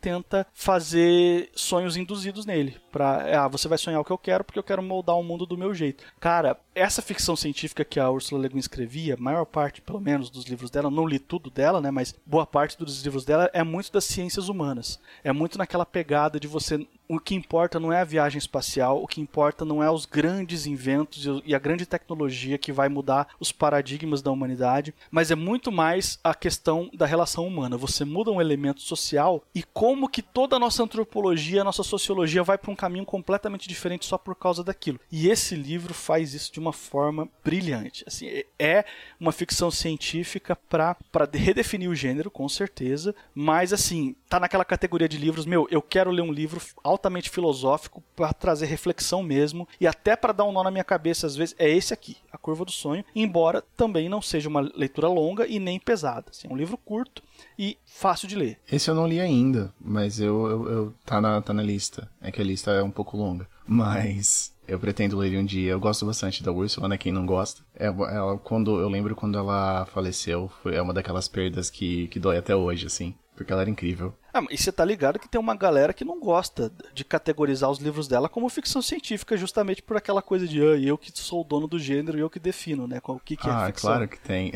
tenta 0.02 0.46
fazer 0.54 1.50
sonhos 1.54 1.96
induzidos 1.96 2.46
nele. 2.46 2.78
Pra, 2.92 3.46
ah, 3.46 3.48
você 3.48 3.68
vai 3.68 3.78
sonhar 3.78 4.02
o 4.02 4.04
que 4.04 4.12
eu 4.12 4.18
quero 4.18 4.44
porque 4.44 4.60
eu 4.60 4.64
quero 4.64 4.82
moldar 4.82 5.16
o 5.16 5.24
mundo 5.24 5.46
do 5.46 5.58
meu 5.58 5.74
jeito. 5.74 6.04
Cara, 6.20 6.60
essa 6.74 7.02
ficção 7.02 7.36
científica 7.36 7.86
que 7.86 8.00
a 8.00 8.10
Ursula 8.10 8.42
Le 8.42 8.50
Guin 8.50 8.60
escrevia, 8.60 9.16
maior 9.18 9.46
parte, 9.46 9.82
pelo 9.82 10.02
menos, 10.02 10.30
dos 10.30 10.46
livros 10.46 10.72
dela, 10.72 10.90
não 10.90 11.06
li 11.06 11.20
tudo 11.20 11.50
dela, 11.50 11.80
né, 11.80 11.92
mas 11.92 12.16
boa 12.26 12.46
parte 12.46 12.78
dos 12.78 13.04
livros 13.04 13.26
dela 13.26 13.50
é 13.54 13.64
muito 13.64 13.92
das 13.92 14.06
ciências 14.06 14.50
humanas. 14.50 15.00
É 15.24 15.32
muito 15.32 15.58
naquela 15.58 15.86
pegada 15.86 16.40
de 16.40 16.48
você 16.48 16.88
o 17.10 17.20
que 17.20 17.34
importa 17.34 17.80
não 17.80 17.92
é 17.92 18.00
a 18.00 18.06
viagem 18.06 18.38
espacial, 18.38 19.02
o 19.02 19.08
que 19.08 19.20
importa 19.20 19.66
não 19.66 19.84
é 19.84 19.90
os 19.90 20.06
grandes 20.06 20.68
inventos 20.68 21.26
e 21.44 21.56
a 21.56 21.60
grande 21.60 21.88
tecnologia 21.88 22.60
que 22.60 22.72
vai 22.72 22.88
mudar 22.88 23.30
os 23.40 23.52
paradigmas 23.52 24.22
da 24.22 24.30
humanidade, 24.30 24.94
mas 25.10 25.32
é 25.32 25.36
muito 25.36 25.72
mais 25.72 26.20
a 26.24 26.36
questão 26.36 26.88
da 26.94 27.08
relação 27.08 27.48
humana. 27.48 27.78
Você 27.78 28.06
muda 28.06 28.32
um 28.32 28.40
elemento 28.40 28.82
social 28.82 29.44
e 29.56 29.64
como 29.64 30.08
que 30.08 30.22
toda 30.22 30.56
a 30.56 30.60
nossa 30.60 30.84
antropologia, 30.84 31.62
a 31.62 31.64
nossa 31.64 31.82
sociologia 31.82 32.44
vai 32.44 32.60
para 32.60 32.70
um 32.70 32.76
caminho 32.76 33.06
completamente 33.06 33.68
diferente 33.68 34.06
só 34.06 34.18
por 34.18 34.36
causa 34.36 34.64
daquilo. 34.64 35.00
E 35.12 35.30
esse 35.30 35.56
livro 35.56 35.96
faz 35.96 36.36
isso 36.36 36.54
de 36.54 36.60
uma 36.60 36.72
forma 36.72 37.28
brilhante. 37.44 38.04
Assim, 38.06 38.28
é, 38.28 38.46
é 38.60 38.86
uma 39.20 39.32
ficção 39.32 39.72
científica 39.72 40.56
para 40.56 40.96
redefinir 41.34 41.90
o 41.90 41.96
gênero, 41.96 42.30
com 42.30 42.48
certeza, 42.48 43.16
mas 43.34 43.74
assim, 43.74 44.16
tá 44.30 44.40
naquela 44.40 44.64
categoria 44.64 45.10
de 45.10 45.18
livros, 45.18 45.48
meu, 45.48 45.68
eu 45.72 45.82
quero 45.82 46.12
ler 46.12 46.22
um 46.22 46.32
livro 46.32 46.62
altamente 47.00 47.30
filosófico 47.30 48.04
para 48.16 48.34
trazer 48.34 48.66
reflexão 48.66 49.24
mesmo 49.24 49.68
e 49.80 49.88
até 49.88 50.16
para 50.16 50.34
dar 50.34 50.44
um 50.44 50.52
nó 50.52 50.64
na 50.64 50.72
minha 50.72 50.84
cabeça 50.84 51.26
às 51.26 51.36
vezes, 51.36 51.56
é 51.58 51.70
esse 51.70 51.94
aqui, 51.94 52.18
A 52.32 52.38
Curva 52.38 52.66
do 52.66 52.72
Sonho, 52.72 53.04
embora 53.16 53.64
também 53.76 54.10
não 54.10 54.22
seja 54.22 54.50
uma 54.50 54.62
leitura 54.62 55.08
longa 55.08 55.48
e 55.48 55.60
nem 55.60 55.80
pesada. 55.80 56.28
Assim, 56.30 56.48
é 56.48 56.54
um 56.54 56.58
livro 56.58 56.78
curto 56.78 57.24
e 57.58 57.78
fácil 57.86 58.28
de 58.28 58.36
ler. 58.36 58.60
Esse 58.72 58.90
eu 58.90 58.96
não 58.96 59.08
li 59.08 59.20
ainda, 59.20 59.74
mas 59.80 60.20
eu, 60.20 60.48
eu, 60.48 60.70
eu 60.70 60.94
tá, 61.06 61.22
na, 61.22 61.42
tá 61.42 61.54
na 61.54 61.64
lista. 61.64 62.10
É 62.22 62.32
que 62.32 62.42
a 62.42 62.46
lista 62.46 62.72
é 62.72 62.84
um 62.84 62.92
pouco 62.92 63.18
longa. 63.18 63.48
Mas 63.72 64.52
eu 64.68 64.80
pretendo 64.80 65.16
ler 65.16 65.38
um 65.38 65.46
dia. 65.46 65.72
Eu 65.72 65.80
gosto 65.80 66.04
bastante 66.04 66.44
da 66.44 66.52
Ursula, 66.52 66.88
né? 66.88 66.98
Quem 66.98 67.12
não 67.12 67.24
gosta. 67.24 67.62
É, 67.76 67.86
ela, 67.86 68.36
quando, 68.40 68.80
eu 68.80 68.90
lembro 68.90 69.16
quando 69.16 69.38
ela 69.38 69.86
faleceu, 69.86 70.50
foi, 70.64 70.76
é 70.76 70.82
uma 70.82 70.94
daquelas 70.94 71.28
perdas 71.28 71.70
que, 71.70 72.08
que 72.08 72.20
dói 72.20 72.38
até 72.38 72.56
hoje, 72.56 72.88
assim. 72.88 73.14
Porque 73.36 73.54
ela 73.54 73.62
era 73.62 73.70
incrível. 73.70 74.14
Ah, 74.34 74.44
e 74.50 74.58
você 74.58 74.72
tá 74.72 74.86
ligado 74.86 75.20
que 75.20 75.28
tem 75.28 75.40
uma 75.40 75.56
galera 75.56 75.94
que 75.94 76.06
não 76.06 76.20
gosta 76.20 76.72
de 76.94 77.04
categorizar 77.04 77.70
os 77.70 77.80
livros 77.80 78.08
dela 78.08 78.30
como 78.30 78.48
ficção 78.50 78.82
científica, 78.82 79.36
justamente 79.36 79.82
por 79.82 79.98
aquela 79.98 80.22
coisa 80.22 80.48
de 80.48 80.62
ah, 80.62 80.78
eu 80.78 80.98
que 80.98 81.12
sou 81.14 81.42
o 81.42 81.44
dono 81.44 81.68
do 81.68 81.80
gênero 81.80 82.18
e 82.18 82.22
eu 82.22 82.30
que 82.30 82.40
defino, 82.40 82.88
né? 82.88 83.02
O 83.04 83.20
que, 83.20 83.36
que 83.36 83.48
é 83.48 83.52
ah, 83.52 83.66
ficção. 83.68 83.92
claro 83.92 84.08
que 84.08 84.20
tem. 84.20 84.52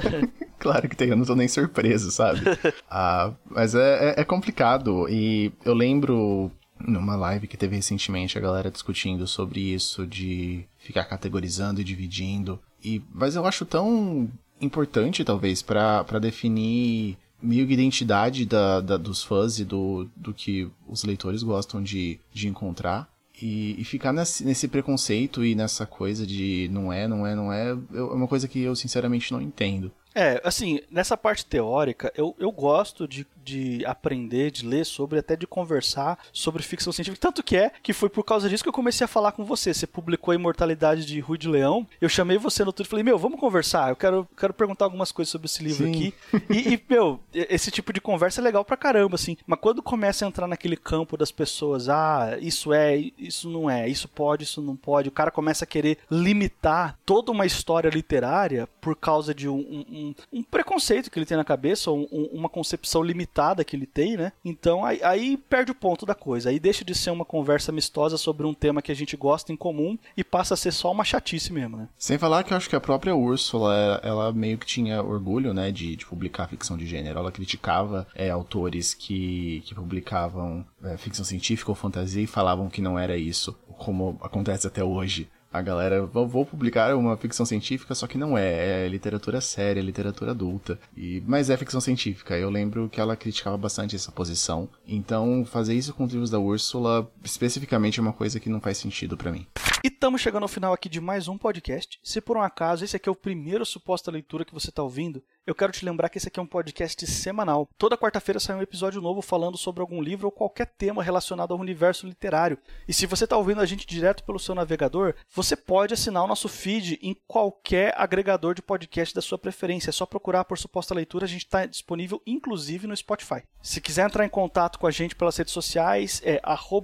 claro 0.58 0.88
que 0.88 0.96
tem, 0.96 1.10
eu 1.10 1.16
não 1.16 1.24
tô 1.24 1.34
nem 1.34 1.48
surpreso, 1.48 2.10
sabe? 2.10 2.40
ah, 2.90 3.32
mas 3.48 3.74
é, 3.74 4.14
é, 4.16 4.20
é 4.20 4.24
complicado. 4.24 5.06
E 5.08 5.52
eu 5.64 5.74
lembro 5.74 6.50
numa 6.78 7.14
live 7.14 7.46
que 7.46 7.56
teve 7.56 7.76
recentemente 7.76 8.38
a 8.38 8.40
galera 8.40 8.70
discutindo 8.70 9.26
sobre 9.26 9.60
isso 9.60 10.06
de 10.06 10.64
ficar 10.78 11.04
categorizando 11.04 11.80
e 11.80 11.84
dividindo. 11.84 12.58
E 12.82 13.02
mas 13.12 13.36
eu 13.36 13.44
acho 13.46 13.66
tão 13.66 14.30
importante 14.60 15.24
talvez 15.24 15.62
para 15.62 16.18
definir 16.20 17.16
meio 17.42 17.66
que 17.66 17.72
identidade 17.72 18.44
da, 18.44 18.80
da, 18.80 18.96
dos 18.96 19.22
fãs 19.22 19.58
e 19.58 19.64
do, 19.64 20.08
do 20.16 20.32
que 20.32 20.68
os 20.86 21.04
leitores 21.04 21.42
gostam 21.42 21.82
de, 21.82 22.18
de 22.32 22.48
encontrar. 22.48 23.08
E, 23.42 23.80
e 23.80 23.84
ficar 23.84 24.12
nesse, 24.12 24.44
nesse, 24.44 24.68
preconceito 24.68 25.42
e 25.42 25.54
nessa 25.54 25.86
coisa 25.86 26.26
de 26.26 26.68
não 26.70 26.92
é, 26.92 27.08
não 27.08 27.26
é, 27.26 27.34
não 27.34 27.50
é, 27.50 27.70
é 27.70 28.02
uma 28.02 28.28
coisa 28.28 28.46
que 28.46 28.60
eu 28.60 28.76
sinceramente 28.76 29.32
não 29.32 29.40
entendo. 29.40 29.90
É, 30.14 30.40
assim, 30.44 30.80
nessa 30.90 31.16
parte 31.16 31.46
teórica, 31.46 32.12
eu, 32.14 32.36
eu 32.38 32.52
gosto 32.52 33.08
de, 33.08 33.26
de 33.44 33.84
aprender, 33.86 34.50
de 34.50 34.66
ler 34.66 34.84
sobre, 34.84 35.18
até 35.18 35.36
de 35.36 35.46
conversar 35.46 36.18
sobre 36.32 36.62
ficção 36.62 36.92
científica. 36.92 37.20
Tanto 37.20 37.42
que 37.42 37.56
é 37.56 37.72
que 37.82 37.92
foi 37.92 38.08
por 38.08 38.24
causa 38.24 38.48
disso 38.48 38.62
que 38.62 38.68
eu 38.68 38.72
comecei 38.72 39.04
a 39.04 39.08
falar 39.08 39.32
com 39.32 39.44
você. 39.44 39.72
Você 39.72 39.86
publicou 39.86 40.32
a 40.32 40.34
Imortalidade 40.34 41.04
de 41.04 41.20
Rui 41.20 41.38
de 41.38 41.48
Leão. 41.48 41.86
Eu 42.00 42.08
chamei 42.08 42.38
você 42.38 42.64
no 42.64 42.72
Twitter 42.72 42.86
e 42.86 42.90
falei, 42.90 43.04
meu, 43.04 43.18
vamos 43.18 43.40
conversar. 43.40 43.90
Eu 43.90 43.96
quero, 43.96 44.28
quero 44.36 44.54
perguntar 44.54 44.84
algumas 44.84 45.12
coisas 45.12 45.30
sobre 45.30 45.46
esse 45.46 45.62
livro 45.62 45.84
Sim. 45.84 45.90
aqui. 45.90 46.14
E, 46.50 46.74
e, 46.74 46.82
meu, 46.88 47.20
esse 47.32 47.70
tipo 47.70 47.92
de 47.92 48.00
conversa 48.00 48.40
é 48.40 48.44
legal 48.44 48.64
pra 48.64 48.76
caramba, 48.76 49.14
assim. 49.14 49.36
Mas 49.46 49.58
quando 49.60 49.82
começa 49.82 50.24
a 50.24 50.28
entrar 50.28 50.46
naquele 50.46 50.76
campo 50.76 51.16
das 51.16 51.30
pessoas, 51.32 51.88
ah, 51.88 52.36
isso 52.40 52.72
é, 52.72 52.96
isso 53.18 53.48
não 53.48 53.68
é, 53.70 53.88
isso 53.88 54.08
pode, 54.08 54.44
isso 54.44 54.60
não 54.60 54.76
pode, 54.76 55.08
o 55.08 55.12
cara 55.12 55.30
começa 55.30 55.64
a 55.64 55.66
querer 55.66 55.98
limitar 56.10 56.98
toda 57.04 57.32
uma 57.32 57.46
história 57.46 57.88
literária 57.88 58.68
por 58.80 58.96
causa 58.96 59.34
de 59.34 59.48
um, 59.48 59.58
um 59.58 60.10
um, 60.32 60.42
preconceito 60.42 61.10
que 61.10 61.18
ele 61.18 61.26
tem 61.26 61.36
na 61.36 61.44
cabeça, 61.44 61.90
ou 61.90 62.08
um, 62.12 62.28
uma 62.32 62.48
concepção 62.48 63.02
limitada 63.02 63.29
que 63.64 63.76
ele 63.76 63.86
tem, 63.86 64.16
né? 64.16 64.32
Então 64.44 64.84
aí, 64.84 65.00
aí, 65.02 65.36
perde 65.36 65.72
o 65.72 65.74
ponto 65.74 66.04
da 66.04 66.14
coisa. 66.14 66.50
Aí 66.50 66.58
deixa 66.58 66.84
de 66.84 66.94
ser 66.94 67.10
uma 67.10 67.24
conversa 67.24 67.70
amistosa 67.70 68.16
sobre 68.16 68.46
um 68.46 68.52
tema 68.52 68.82
que 68.82 68.92
a 68.92 68.94
gente 68.94 69.16
gosta 69.16 69.52
em 69.52 69.56
comum 69.56 69.98
e 70.16 70.22
passa 70.22 70.54
a 70.54 70.56
ser 70.56 70.72
só 70.72 70.90
uma 70.92 71.04
chatice 71.04 71.52
mesmo, 71.52 71.76
né? 71.76 71.88
Sem 71.96 72.18
falar 72.18 72.44
que 72.44 72.52
eu 72.52 72.56
acho 72.56 72.68
que 72.68 72.76
a 72.76 72.80
própria 72.80 73.14
Úrsula, 73.14 74.00
ela 74.02 74.32
meio 74.32 74.58
que 74.58 74.66
tinha 74.66 75.02
orgulho, 75.02 75.54
né, 75.54 75.70
de, 75.70 75.96
de 75.96 76.06
publicar 76.06 76.48
ficção 76.48 76.76
de 76.76 76.86
gênero. 76.86 77.18
Ela 77.18 77.32
criticava 77.32 78.06
é, 78.14 78.30
autores 78.30 78.94
que, 78.94 79.62
que 79.64 79.74
publicavam 79.74 80.64
é, 80.82 80.96
ficção 80.96 81.24
científica 81.24 81.70
ou 81.70 81.74
fantasia 81.74 82.22
e 82.22 82.26
falavam 82.26 82.68
que 82.68 82.82
não 82.82 82.98
era 82.98 83.16
isso, 83.16 83.56
como 83.78 84.18
acontece 84.22 84.66
até 84.66 84.84
hoje 84.84 85.28
a 85.52 85.60
galera, 85.60 86.06
vou 86.06 86.46
publicar 86.46 86.94
uma 86.94 87.16
ficção 87.16 87.44
científica, 87.44 87.94
só 87.94 88.06
que 88.06 88.16
não 88.16 88.38
é, 88.38 88.84
é 88.84 88.88
literatura 88.88 89.40
séria, 89.40 89.80
literatura 89.80 90.30
adulta. 90.30 90.78
E, 90.96 91.22
mas 91.26 91.50
é 91.50 91.56
ficção 91.56 91.80
científica. 91.80 92.36
Eu 92.38 92.50
lembro 92.50 92.88
que 92.88 93.00
ela 93.00 93.16
criticava 93.16 93.56
bastante 93.56 93.96
essa 93.96 94.12
posição. 94.12 94.68
Então, 94.86 95.44
fazer 95.44 95.74
isso 95.74 95.92
com 95.92 96.04
os 96.04 96.12
livros 96.12 96.30
da 96.30 96.38
Úrsula, 96.38 97.10
especificamente, 97.24 97.98
é 97.98 98.02
uma 98.02 98.12
coisa 98.12 98.38
que 98.38 98.48
não 98.48 98.60
faz 98.60 98.78
sentido 98.78 99.16
para 99.16 99.32
mim. 99.32 99.46
E 99.82 99.88
estamos 99.88 100.20
chegando 100.20 100.42
ao 100.42 100.48
final 100.48 100.74
aqui 100.74 100.90
de 100.90 101.00
mais 101.00 101.26
um 101.26 101.38
podcast. 101.38 101.98
Se 102.04 102.20
por 102.20 102.36
um 102.36 102.42
acaso 102.42 102.84
esse 102.84 102.96
aqui 102.96 103.08
é 103.08 103.12
o 103.12 103.16
primeiro 103.16 103.64
suposta 103.64 104.10
leitura 104.10 104.44
que 104.44 104.52
você 104.52 104.68
está 104.68 104.82
ouvindo, 104.82 105.22
eu 105.46 105.54
quero 105.54 105.72
te 105.72 105.86
lembrar 105.86 106.10
que 106.10 106.18
esse 106.18 106.28
aqui 106.28 106.38
é 106.38 106.42
um 106.42 106.46
podcast 106.46 107.06
semanal. 107.06 107.66
Toda 107.78 107.96
quarta-feira 107.96 108.38
sai 108.38 108.56
um 108.56 108.62
episódio 108.62 109.00
novo 109.00 109.22
falando 109.22 109.56
sobre 109.56 109.80
algum 109.80 110.02
livro 110.02 110.26
ou 110.26 110.30
qualquer 110.30 110.66
tema 110.66 111.02
relacionado 111.02 111.52
ao 111.52 111.58
universo 111.58 112.06
literário. 112.06 112.58
E 112.86 112.92
se 112.92 113.06
você 113.06 113.24
está 113.24 113.38
ouvindo 113.38 113.62
a 113.62 113.66
gente 113.66 113.86
direto 113.86 114.22
pelo 114.22 114.38
seu 114.38 114.54
navegador, 114.54 115.14
você 115.34 115.56
pode 115.56 115.94
assinar 115.94 116.24
o 116.24 116.28
nosso 116.28 116.48
feed 116.48 116.98
em 117.02 117.16
qualquer 117.26 117.94
agregador 117.96 118.54
de 118.54 118.60
podcast 118.60 119.14
da 119.14 119.22
sua 119.22 119.38
preferência. 119.38 119.88
É 119.88 119.92
só 119.92 120.04
procurar 120.04 120.44
por 120.44 120.58
suposta 120.58 120.94
leitura, 120.94 121.24
a 121.24 121.28
gente 121.28 121.46
está 121.46 121.64
disponível 121.64 122.22
inclusive 122.26 122.86
no 122.86 122.96
Spotify. 122.96 123.42
Se 123.62 123.80
quiser 123.80 124.06
entrar 124.06 124.26
em 124.26 124.30
contato 124.30 124.78
com 124.78 124.86
a 124.86 124.90
gente 124.90 125.16
pelas 125.16 125.36
redes 125.36 125.54
sociais, 125.54 126.20
é 126.24 126.40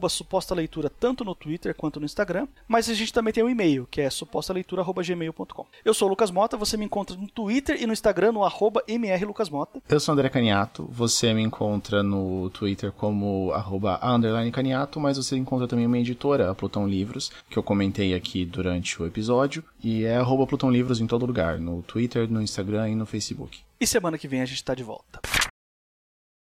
suposta 0.09 0.55
leitura 0.55 0.89
tanto 0.89 1.25
no 1.25 1.35
Twitter 1.35 1.75
quanto 1.75 2.01
no 2.01 2.07
Instagram. 2.07 2.49
Mas 2.67 2.86
a 2.93 2.95
gente 2.95 3.13
também 3.13 3.33
tem 3.33 3.43
um 3.43 3.49
e-mail, 3.49 3.87
que 3.91 4.01
é 4.01 4.11
supostaleitura.gmail.com. 4.11 5.67
Eu 5.85 5.95
sou 5.95 6.07
o 6.07 6.11
Lucas 6.11 6.31
Mota, 6.31 6.57
você 6.57 6.77
me 6.77 6.85
encontra 6.85 7.17
no 7.17 7.27
Twitter 7.29 7.81
e 7.81 7.87
no 7.87 7.93
Instagram 7.93 8.33
no 8.33 8.45
arroba 8.45 8.83
mrlucasmota. 8.89 9.83
Eu 9.89 10.01
sou 10.01 10.13
André 10.13 10.29
Caniato, 10.29 10.89
você 10.91 11.33
me 11.33 11.43
encontra 11.43 12.03
no 12.03 12.51
Twitter 12.51 12.93
como 12.93 13.53
arroba 13.53 14.01
underline 14.03 14.51
caniato, 14.51 15.01
mas 15.01 15.17
você 15.17 15.37
encontra 15.37 15.67
também 15.67 15.87
uma 15.87 15.99
editora, 15.99 16.51
a 16.51 16.55
Plutão 16.55 16.89
Livros, 16.89 17.31
que 17.49 17.57
eu 17.57 17.63
comentei 17.63 18.15
aqui 18.15 18.45
durante 18.45 19.01
o 19.03 19.07
episódio, 19.07 19.65
e 19.83 20.05
é 20.05 20.17
arroba 20.17 20.47
Plutão 20.47 20.71
Livros 20.71 21.01
em 21.01 21.07
todo 21.07 21.27
lugar, 21.27 21.59
no 21.59 21.83
Twitter, 21.83 22.31
no 22.31 22.43
Instagram 22.43 22.91
e 22.91 22.95
no 22.95 23.07
Facebook. 23.07 23.61
E 23.81 23.87
semana 23.87 24.19
que 24.19 24.29
vem 24.29 24.43
a 24.43 24.47
gente 24.47 24.57
está 24.57 24.75
de 24.75 24.83
volta. 24.83 25.21